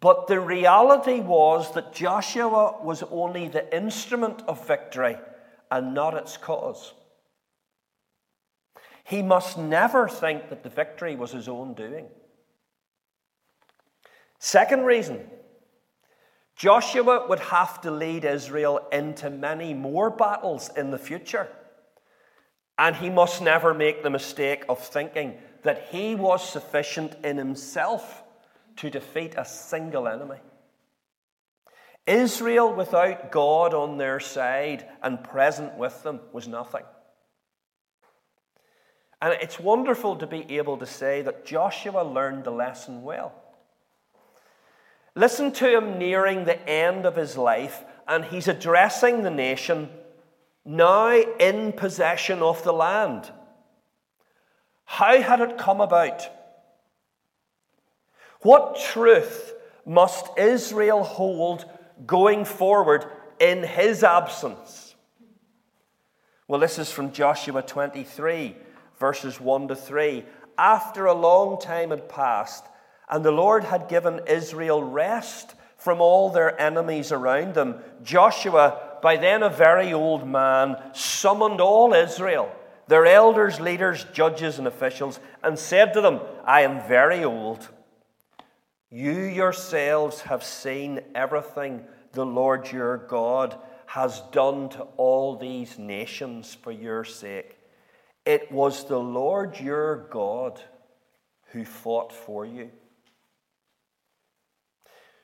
But 0.00 0.26
the 0.26 0.40
reality 0.40 1.20
was 1.20 1.72
that 1.74 1.92
Joshua 1.92 2.82
was 2.82 3.02
only 3.04 3.48
the 3.48 3.74
instrument 3.74 4.42
of 4.48 4.66
victory 4.66 5.16
and 5.70 5.94
not 5.94 6.14
its 6.14 6.36
cause. 6.36 6.92
He 9.06 9.22
must 9.22 9.56
never 9.56 10.08
think 10.08 10.48
that 10.48 10.64
the 10.64 10.68
victory 10.68 11.14
was 11.14 11.30
his 11.30 11.46
own 11.46 11.74
doing. 11.74 12.06
Second 14.40 14.82
reason 14.82 15.30
Joshua 16.56 17.24
would 17.28 17.38
have 17.38 17.80
to 17.82 17.92
lead 17.92 18.24
Israel 18.24 18.80
into 18.90 19.30
many 19.30 19.74
more 19.74 20.10
battles 20.10 20.70
in 20.76 20.90
the 20.90 20.98
future. 20.98 21.46
And 22.78 22.96
he 22.96 23.08
must 23.08 23.40
never 23.40 23.72
make 23.72 24.02
the 24.02 24.10
mistake 24.10 24.64
of 24.68 24.84
thinking 24.84 25.34
that 25.62 25.86
he 25.90 26.16
was 26.16 26.46
sufficient 26.46 27.14
in 27.24 27.36
himself 27.36 28.24
to 28.76 28.90
defeat 28.90 29.34
a 29.36 29.44
single 29.44 30.08
enemy. 30.08 30.40
Israel 32.06 32.74
without 32.74 33.30
God 33.30 33.72
on 33.72 33.98
their 33.98 34.18
side 34.18 34.88
and 35.00 35.22
present 35.22 35.74
with 35.76 36.02
them 36.02 36.20
was 36.32 36.48
nothing. 36.48 36.84
And 39.20 39.34
it's 39.40 39.58
wonderful 39.58 40.16
to 40.16 40.26
be 40.26 40.56
able 40.56 40.76
to 40.78 40.86
say 40.86 41.22
that 41.22 41.46
Joshua 41.46 42.02
learned 42.02 42.44
the 42.44 42.50
lesson 42.50 43.02
well. 43.02 43.32
Listen 45.14 45.50
to 45.52 45.78
him 45.78 45.98
nearing 45.98 46.44
the 46.44 46.68
end 46.68 47.06
of 47.06 47.16
his 47.16 47.38
life, 47.38 47.82
and 48.06 48.24
he's 48.24 48.48
addressing 48.48 49.22
the 49.22 49.30
nation 49.30 49.88
now 50.66 51.14
in 51.16 51.72
possession 51.72 52.42
of 52.42 52.62
the 52.64 52.72
land. 52.72 53.30
How 54.84 55.20
had 55.20 55.40
it 55.40 55.56
come 55.56 55.80
about? 55.80 56.28
What 58.42 58.78
truth 58.78 59.54
must 59.86 60.26
Israel 60.36 61.02
hold 61.02 61.64
going 62.06 62.44
forward 62.44 63.06
in 63.40 63.62
his 63.62 64.04
absence? 64.04 64.94
Well, 66.46 66.60
this 66.60 66.78
is 66.78 66.92
from 66.92 67.12
Joshua 67.12 67.62
23, 67.62 68.54
verses 68.98 69.40
1 69.40 69.68
to 69.68 69.76
3. 69.76 70.24
After 70.58 71.06
a 71.06 71.14
long 71.14 71.60
time 71.60 71.90
had 71.90 72.08
passed, 72.08 72.64
and 73.08 73.24
the 73.24 73.30
Lord 73.30 73.64
had 73.64 73.88
given 73.88 74.22
Israel 74.26 74.82
rest 74.82 75.54
from 75.76 76.00
all 76.00 76.30
their 76.30 76.60
enemies 76.60 77.12
around 77.12 77.54
them, 77.54 77.76
Joshua, 78.02 78.98
by 79.02 79.16
then 79.16 79.42
a 79.42 79.50
very 79.50 79.92
old 79.92 80.26
man, 80.26 80.76
summoned 80.94 81.60
all 81.60 81.94
Israel, 81.94 82.50
their 82.88 83.06
elders, 83.06 83.60
leaders, 83.60 84.04
judges, 84.12 84.58
and 84.58 84.66
officials, 84.66 85.20
and 85.42 85.58
said 85.58 85.92
to 85.92 86.00
them, 86.00 86.20
I 86.44 86.62
am 86.62 86.86
very 86.88 87.24
old. 87.24 87.68
You 88.90 89.12
yourselves 89.12 90.22
have 90.22 90.42
seen 90.42 91.00
everything 91.14 91.84
the 92.12 92.26
Lord 92.26 92.72
your 92.72 92.96
God 92.96 93.56
has 93.86 94.20
done 94.32 94.68
to 94.70 94.82
all 94.96 95.36
these 95.36 95.78
nations 95.78 96.54
for 96.54 96.72
your 96.72 97.04
sake. 97.04 97.55
It 98.26 98.50
was 98.50 98.84
the 98.84 98.98
Lord 98.98 99.60
your 99.60 100.08
God 100.10 100.60
who 101.52 101.64
fought 101.64 102.12
for 102.12 102.44
you. 102.44 102.70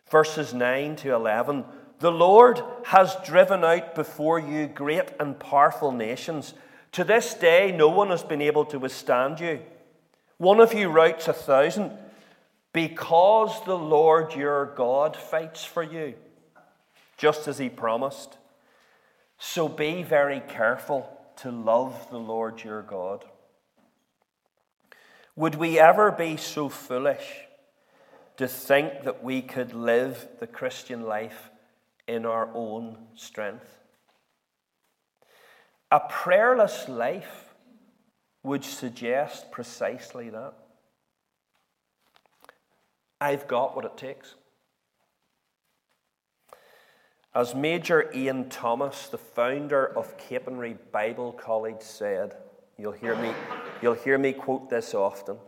Verses 0.08 0.54
9 0.54 0.94
to 0.96 1.12
11 1.12 1.64
The 1.98 2.12
Lord 2.12 2.62
has 2.84 3.16
driven 3.24 3.64
out 3.64 3.96
before 3.96 4.38
you 4.38 4.68
great 4.68 5.10
and 5.18 5.38
powerful 5.38 5.90
nations. 5.90 6.54
To 6.92 7.02
this 7.02 7.34
day, 7.34 7.74
no 7.76 7.88
one 7.88 8.10
has 8.10 8.22
been 8.22 8.42
able 8.42 8.66
to 8.66 8.78
withstand 8.78 9.40
you. 9.40 9.60
One 10.38 10.60
of 10.60 10.72
you 10.72 10.88
routs 10.88 11.26
a 11.26 11.32
thousand 11.32 11.90
because 12.72 13.64
the 13.64 13.76
Lord 13.76 14.34
your 14.34 14.66
God 14.76 15.16
fights 15.16 15.64
for 15.64 15.82
you, 15.82 16.14
just 17.16 17.48
as 17.48 17.58
he 17.58 17.68
promised. 17.68 18.38
So 19.38 19.68
be 19.68 20.04
very 20.04 20.40
careful 20.40 21.18
to 21.42 21.50
love 21.50 22.08
the 22.10 22.18
Lord 22.18 22.62
your 22.62 22.82
God. 22.82 23.24
Would 25.34 25.56
we 25.56 25.78
ever 25.78 26.12
be 26.12 26.36
so 26.36 26.68
foolish 26.68 27.46
to 28.36 28.46
think 28.46 29.02
that 29.02 29.24
we 29.24 29.42
could 29.42 29.74
live 29.74 30.28
the 30.38 30.46
Christian 30.46 31.02
life 31.02 31.50
in 32.06 32.26
our 32.26 32.48
own 32.54 32.96
strength? 33.16 33.80
A 35.90 35.98
prayerless 35.98 36.88
life 36.88 37.54
would 38.44 38.64
suggest 38.64 39.50
precisely 39.50 40.30
that. 40.30 40.54
I've 43.20 43.48
got 43.48 43.74
what 43.74 43.84
it 43.84 43.96
takes. 43.96 44.36
As 47.34 47.54
Major 47.54 48.10
Ian 48.14 48.48
Thomas, 48.48 49.08
the 49.08 49.18
founder 49.18 49.86
of 49.96 50.16
Capernwray 50.18 50.76
Bible 50.92 51.32
College, 51.32 51.80
said, 51.80 52.36
you'll 52.76 52.92
hear 52.92 53.16
me, 53.16 53.32
you'll 53.80 53.94
hear 53.94 54.18
me 54.18 54.32
quote 54.32 54.68
this 54.68 54.94
often. 54.94 55.38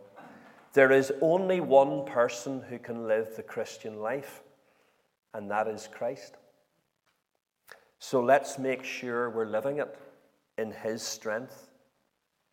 There 0.73 0.91
is 0.91 1.13
only 1.21 1.61
one 1.61 2.07
person 2.07 2.63
who 2.69 2.79
can 2.79 3.07
live 3.07 3.37
the 3.37 3.43
Christian 3.43 4.01
life, 4.01 4.43
and 5.35 5.51
that 5.51 5.69
is 5.69 5.89
Christ. 5.93 6.37
So 7.99 8.21
let's 8.21 8.59
make 8.59 8.83
sure 8.83 9.29
we're 9.29 9.45
living 9.45 9.79
it 9.79 9.99
in 10.57 10.73
His 10.73 11.03
strength 11.03 11.69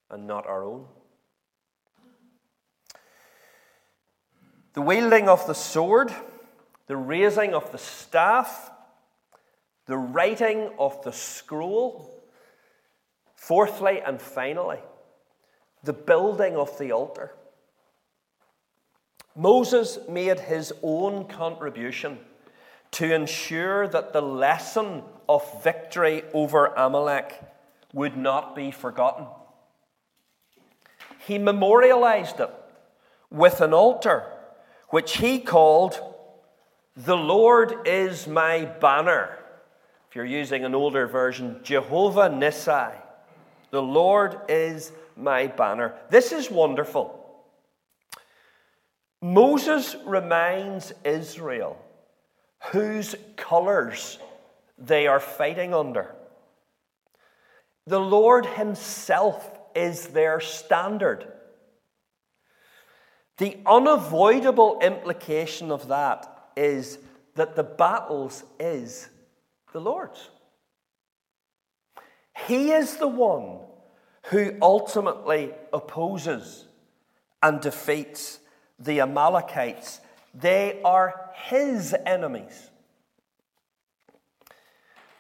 and 0.10 0.28
not 0.28 0.46
our 0.46 0.63
own. 0.63 0.86
the 4.74 4.82
wielding 4.82 5.28
of 5.28 5.46
the 5.48 5.54
sword, 5.54 6.13
the 6.88 6.96
raising 6.96 7.54
of 7.54 7.72
the 7.72 7.78
staff, 7.78 8.70
the 9.91 9.97
writing 9.97 10.69
of 10.80 11.04
the 11.04 11.12
scroll, 11.12 12.23
fourthly 13.36 13.99
and 13.99 14.21
finally, 14.21 14.80
the 15.84 15.91
building 15.91 16.56
of 16.56 16.77
the 16.77 16.93
altar. 16.93 17.34
Moses 19.36 19.99
made 20.08 20.39
his 20.39 20.71
own 20.82 21.27
contribution 21.27 22.19
to 22.91 23.13
ensure 23.13 23.86
that 23.89 24.13
the 24.13 24.21
lesson 24.21 25.04
of 25.27 25.62
victory 25.62 26.23
over 26.34 26.67
Amalek 26.67 27.41
would 27.91 28.15
not 28.15 28.56
be 28.56 28.71
forgotten. 28.71 29.25
He 31.27 31.38
memorialized 31.38 32.39
it 32.39 32.49
with 33.30 33.60
an 33.60 33.73
altar, 33.73 34.23
which 34.88 35.17
he 35.17 35.38
called, 35.39 35.99
The 36.95 37.17
Lord 37.17 37.86
is 37.86 38.25
my 38.25 38.63
banner. 38.63 39.38
If 40.12 40.17
you're 40.17 40.26
using 40.26 40.65
an 40.65 40.76
older 40.76 41.08
version, 41.08 41.62
Jehovah 41.63 42.30
Nissi. 42.30 42.91
The 43.69 43.82
Lord 43.82 44.41
is 44.50 44.91
my 45.15 45.47
banner. 45.47 45.93
This 46.10 46.34
is 46.34 46.52
wonderful. 46.52 47.17
Moses 49.21 49.95
reminds 50.06 50.91
Israel 51.06 51.78
whose 52.74 53.15
colors 53.38 54.19
they 54.78 55.08
are 55.08 55.21
fighting 55.21 55.74
under. 55.74 56.13
The 57.88 58.02
Lord 58.02 58.45
Himself 58.45 59.62
is 59.74 60.08
their 60.08 60.41
standard. 60.41 61.26
The 63.38 63.60
unavoidable 63.65 64.78
implication 64.82 65.71
of 65.71 65.88
that 65.88 66.50
is 66.58 66.97
that 67.36 67.56
the 67.56 67.63
battles 67.63 68.43
is 68.60 69.08
the 69.73 69.81
Lord's. 69.81 70.29
He 72.47 72.71
is 72.71 72.97
the 72.97 73.07
one 73.07 73.60
who 74.25 74.55
ultimately 74.62 75.53
opposes 75.73 76.65
and 77.41 77.60
defeats 77.60 78.39
the 78.79 79.01
Amalekites. 79.01 79.99
They 80.34 80.79
are 80.84 81.31
his 81.34 81.95
enemies. 82.05 82.69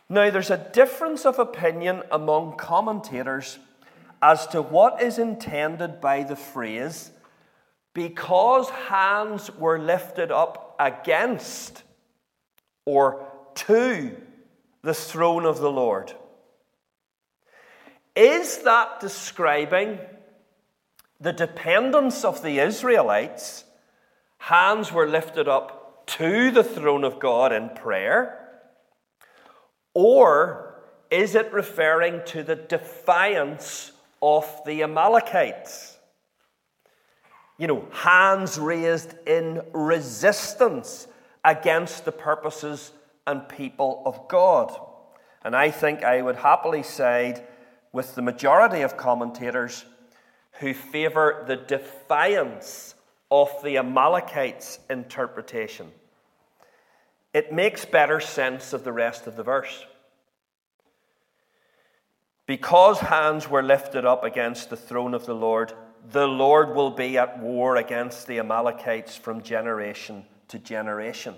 Now, 0.07 0.29
there's 0.29 0.51
a 0.51 0.69
difference 0.73 1.25
of 1.25 1.39
opinion 1.39 2.03
among 2.11 2.57
commentators 2.57 3.59
as 4.21 4.45
to 4.47 4.61
what 4.61 5.01
is 5.01 5.17
intended 5.17 6.01
by 6.01 6.23
the 6.23 6.35
phrase, 6.35 7.11
because 7.93 8.69
hands 8.69 9.49
were 9.55 9.79
lifted 9.79 10.31
up 10.31 10.75
against 10.79 11.83
or 12.85 13.25
to 13.55 14.15
the 14.83 14.93
throne 14.93 15.45
of 15.45 15.59
the 15.59 15.71
Lord. 15.71 16.13
Is 18.15 18.59
that 18.59 18.99
describing 18.99 19.99
the 21.19 21.33
dependence 21.33 22.25
of 22.25 22.41
the 22.41 22.59
Israelites? 22.59 23.63
Hands 24.39 24.91
were 24.91 25.07
lifted 25.07 25.47
up 25.47 26.07
to 26.07 26.51
the 26.51 26.63
throne 26.63 27.03
of 27.03 27.19
God 27.19 27.53
in 27.53 27.69
prayer? 27.69 28.49
Or 29.93 30.81
is 31.09 31.35
it 31.35 31.53
referring 31.53 32.21
to 32.27 32.43
the 32.43 32.55
defiance 32.55 33.91
of 34.21 34.45
the 34.65 34.83
Amalekites? 34.83 35.97
You 37.57 37.67
know, 37.67 37.85
hands 37.91 38.57
raised 38.57 39.13
in 39.27 39.61
resistance 39.71 41.07
against 41.45 42.05
the 42.05 42.11
purposes 42.11 42.91
and 43.27 43.47
people 43.47 44.01
of 44.05 44.27
God. 44.27 44.75
And 45.43 45.55
I 45.55 45.71
think 45.71 46.03
I 46.03 46.21
would 46.21 46.37
happily 46.37 46.83
side 46.83 47.45
with 47.91 48.15
the 48.15 48.21
majority 48.21 48.81
of 48.81 48.97
commentators 48.97 49.85
who 50.59 50.73
favour 50.73 51.43
the 51.47 51.55
defiance 51.55 52.95
of 53.29 53.49
the 53.63 53.77
Amalekites' 53.77 54.79
interpretation. 54.89 55.91
It 57.33 57.53
makes 57.53 57.85
better 57.85 58.19
sense 58.19 58.73
of 58.73 58.83
the 58.83 58.91
rest 58.91 59.25
of 59.25 59.35
the 59.35 59.43
verse. 59.43 59.85
Because 62.45 62.99
hands 62.99 63.49
were 63.49 63.63
lifted 63.63 64.05
up 64.05 64.23
against 64.23 64.69
the 64.69 64.75
throne 64.75 65.13
of 65.13 65.25
the 65.25 65.35
Lord, 65.35 65.73
the 66.11 66.27
Lord 66.27 66.75
will 66.75 66.91
be 66.91 67.17
at 67.17 67.39
war 67.39 67.77
against 67.77 68.27
the 68.27 68.39
Amalekites 68.39 69.15
from 69.15 69.41
generation 69.41 70.25
to 70.49 70.59
generation. 70.59 71.35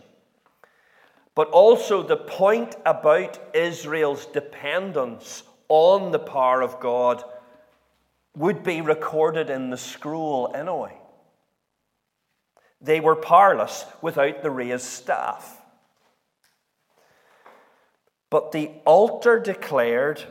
But 1.35 1.49
also, 1.49 2.03
the 2.03 2.17
point 2.17 2.75
about 2.85 3.39
Israel's 3.55 4.25
dependence 4.27 5.43
on 5.67 6.11
the 6.11 6.19
power 6.19 6.61
of 6.61 6.79
God 6.79 7.23
would 8.35 8.63
be 8.63 8.81
recorded 8.81 9.49
in 9.49 9.69
the 9.69 9.77
scroll 9.77 10.51
anyway. 10.53 10.95
They 12.81 12.99
were 12.99 13.15
powerless 13.15 13.85
without 14.01 14.43
the 14.43 14.51
raised 14.51 14.85
staff. 14.85 15.61
But 18.29 18.51
the 18.51 18.71
altar 18.85 19.39
declared 19.39 20.23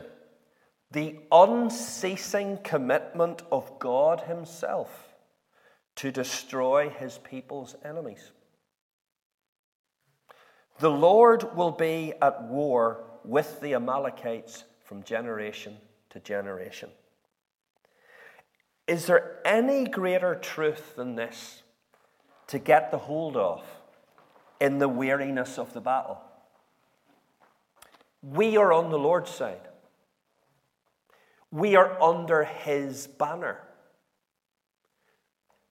the 0.91 1.17
unceasing 1.31 2.59
commitment 2.63 3.41
of 3.51 3.79
God 3.79 4.21
Himself 4.21 5.09
to 5.95 6.11
destroy 6.11 6.89
His 6.89 7.17
people's 7.17 7.75
enemies. 7.83 8.31
The 10.79 10.89
Lord 10.89 11.55
will 11.55 11.71
be 11.71 12.13
at 12.21 12.43
war 12.43 13.03
with 13.23 13.61
the 13.61 13.75
Amalekites 13.75 14.65
from 14.83 15.03
generation 15.03 15.77
to 16.09 16.19
generation. 16.19 16.89
Is 18.87 19.05
there 19.05 19.39
any 19.45 19.85
greater 19.85 20.35
truth 20.35 20.95
than 20.95 21.15
this 21.15 21.63
to 22.47 22.59
get 22.59 22.91
the 22.91 22.97
hold 22.97 23.37
of 23.37 23.63
in 24.59 24.79
the 24.79 24.89
weariness 24.89 25.57
of 25.57 25.73
the 25.73 25.81
battle? 25.81 26.19
We 28.21 28.57
are 28.57 28.73
on 28.73 28.89
the 28.89 28.99
Lord's 28.99 29.31
side. 29.31 29.67
We 31.51 31.75
are 31.75 32.01
under 32.01 32.43
His 32.43 33.07
banner. 33.07 33.61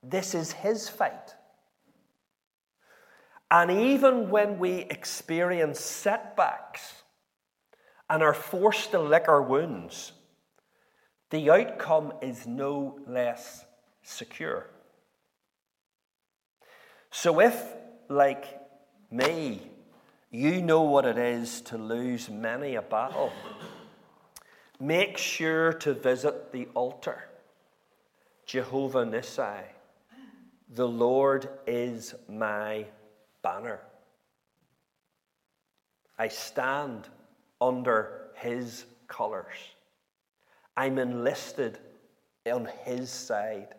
This 0.02 0.34
is 0.34 0.52
His 0.52 0.88
fight. 0.88 1.34
And 3.52 3.70
even 3.70 4.30
when 4.30 4.58
we 4.58 4.78
experience 4.88 5.78
setbacks 5.78 7.02
and 8.08 8.22
are 8.22 8.32
forced 8.32 8.92
to 8.92 8.98
lick 8.98 9.28
our 9.28 9.42
wounds, 9.42 10.12
the 11.28 11.50
outcome 11.50 12.14
is 12.22 12.46
no 12.46 12.98
less 13.06 13.66
secure. 14.02 14.70
So, 17.10 17.40
if, 17.40 17.62
like 18.08 18.58
me, 19.10 19.60
you 20.30 20.62
know 20.62 20.80
what 20.80 21.04
it 21.04 21.18
is 21.18 21.60
to 21.62 21.76
lose 21.76 22.30
many 22.30 22.76
a 22.76 22.82
battle, 22.82 23.34
make 24.80 25.18
sure 25.18 25.74
to 25.74 25.92
visit 25.92 26.52
the 26.52 26.68
altar. 26.72 27.28
Jehovah 28.46 29.04
Nissi, 29.04 29.60
the 30.70 30.88
Lord 30.88 31.50
is 31.66 32.14
my 32.30 32.86
banner. 33.42 33.80
I 36.18 36.28
stand 36.28 37.08
under 37.60 38.30
his 38.36 38.84
colours. 39.08 39.56
I'm 40.76 40.98
enlisted 40.98 41.78
on 42.50 42.68
his 42.84 43.10
side. 43.10 43.74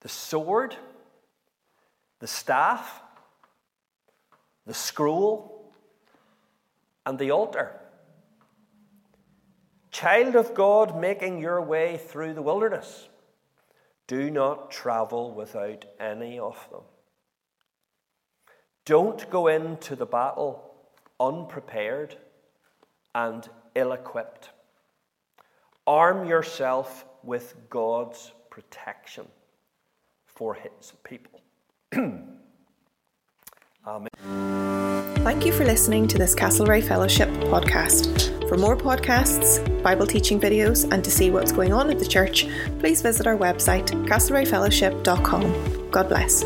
The 0.00 0.08
sword, 0.08 0.76
the 2.20 2.26
staff, 2.26 3.02
the 4.66 4.74
scroll, 4.74 5.72
and 7.06 7.18
the 7.18 7.30
altar. 7.30 7.80
Child 9.90 10.34
of 10.34 10.54
God, 10.54 11.00
making 11.00 11.40
your 11.40 11.62
way 11.62 11.98
through 11.98 12.34
the 12.34 12.42
wilderness, 12.42 13.08
do 14.06 14.30
not 14.30 14.70
travel 14.70 15.32
without 15.32 15.84
any 15.98 16.38
of 16.38 16.68
them. 16.70 16.82
Don't 18.84 19.28
go 19.30 19.46
into 19.46 19.96
the 19.96 20.06
battle 20.06 20.74
unprepared 21.18 22.16
and 23.14 23.48
ill 23.74 23.92
equipped. 23.92 24.50
Arm 25.86 26.26
yourself 26.26 27.06
with 27.22 27.54
God's 27.70 28.32
protection 28.50 29.26
for 30.26 30.54
his 30.54 30.92
people. 31.02 31.40
Amen. 33.86 34.43
Thank 35.24 35.46
you 35.46 35.52
for 35.54 35.64
listening 35.64 36.06
to 36.08 36.18
this 36.18 36.34
Castlereagh 36.34 36.86
Fellowship 36.86 37.30
podcast. 37.30 38.46
For 38.46 38.58
more 38.58 38.76
podcasts, 38.76 39.82
Bible 39.82 40.06
teaching 40.06 40.38
videos, 40.38 40.86
and 40.92 41.02
to 41.02 41.10
see 41.10 41.30
what's 41.30 41.50
going 41.50 41.72
on 41.72 41.88
at 41.88 41.98
the 41.98 42.04
church, 42.04 42.46
please 42.78 43.00
visit 43.00 43.26
our 43.26 43.34
website, 43.34 43.86
castlereaghfellowship.com. 44.06 45.90
God 45.90 46.08
bless. 46.10 46.44